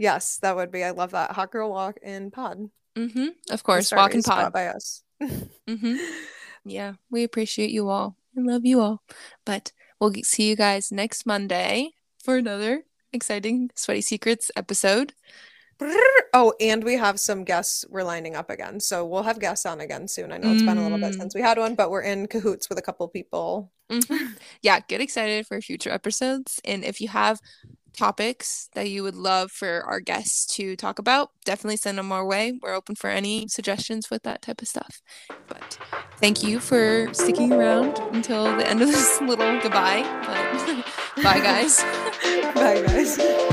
Yes, 0.03 0.37
that 0.41 0.57
would 0.57 0.69
be. 0.69 0.83
I 0.83 0.91
love 0.91 1.11
that. 1.11 1.31
Hot 1.31 1.49
girl 1.49 1.69
walk 1.71 1.95
in 2.03 2.29
pod. 2.29 2.69
Mm-hmm. 2.97 3.27
Of 3.49 3.63
course, 3.63 3.89
walk 3.93 4.13
and 4.13 4.21
Starbucks 4.23 4.43
pod. 4.43 4.53
by 4.53 4.67
us. 4.67 5.01
Mm-hmm. 5.69 5.95
Yeah, 6.65 6.93
we 7.09 7.23
appreciate 7.23 7.71
you 7.71 7.87
all. 7.87 8.17
I 8.37 8.41
love 8.41 8.65
you 8.65 8.81
all. 8.81 9.01
But 9.45 9.71
we'll 10.01 10.11
see 10.23 10.49
you 10.49 10.57
guys 10.57 10.91
next 10.91 11.25
Monday 11.25 11.91
for 12.21 12.35
another 12.35 12.83
exciting 13.13 13.69
Sweaty 13.75 14.01
Secrets 14.01 14.51
episode. 14.57 15.13
Oh, 16.33 16.53
and 16.59 16.83
we 16.83 16.95
have 16.95 17.19
some 17.19 17.43
guests 17.45 17.85
we're 17.89 18.03
lining 18.03 18.35
up 18.35 18.49
again. 18.49 18.79
So 18.81 19.05
we'll 19.05 19.23
have 19.23 19.39
guests 19.39 19.65
on 19.65 19.79
again 19.81 20.07
soon. 20.09 20.31
I 20.33 20.37
know 20.37 20.51
it's 20.51 20.63
been 20.63 20.77
a 20.77 20.83
little 20.83 20.97
bit 20.97 21.13
Mm. 21.13 21.19
since 21.19 21.35
we 21.35 21.41
had 21.41 21.57
one, 21.57 21.75
but 21.75 21.91
we're 21.91 22.01
in 22.01 22.27
cahoots 22.27 22.67
with 22.69 22.77
a 22.77 22.81
couple 22.81 23.07
people. 23.07 23.71
Mhm. 23.89 24.37
Yeah, 24.61 24.79
get 24.81 24.99
excited 25.01 25.45
for 25.47 25.59
future 25.61 25.91
episodes. 25.91 26.59
And 26.65 26.83
if 26.83 26.99
you 27.01 27.07
have 27.09 27.39
topics 27.97 28.69
that 28.73 28.89
you 28.89 29.03
would 29.03 29.15
love 29.15 29.51
for 29.51 29.83
our 29.85 29.99
guests 29.99 30.45
to 30.55 30.75
talk 30.75 30.99
about, 30.99 31.29
definitely 31.45 31.77
send 31.77 31.97
them 31.97 32.11
our 32.11 32.25
way. 32.25 32.53
We're 32.61 32.73
open 32.73 32.95
for 32.95 33.09
any 33.09 33.47
suggestions 33.47 34.09
with 34.09 34.23
that 34.23 34.41
type 34.41 34.61
of 34.61 34.67
stuff. 34.67 35.01
But 35.47 35.77
thank 36.17 36.43
you 36.43 36.59
for 36.59 37.13
sticking 37.13 37.53
around 37.53 37.99
until 38.13 38.55
the 38.57 38.67
end 38.67 38.81
of 38.81 38.87
this 38.87 39.21
little 39.21 39.59
goodbye. 39.61 40.03
But 40.25 41.23
bye, 41.23 41.39
guys. 41.39 41.83
Bye, 42.53 42.83
guys. 42.85 43.52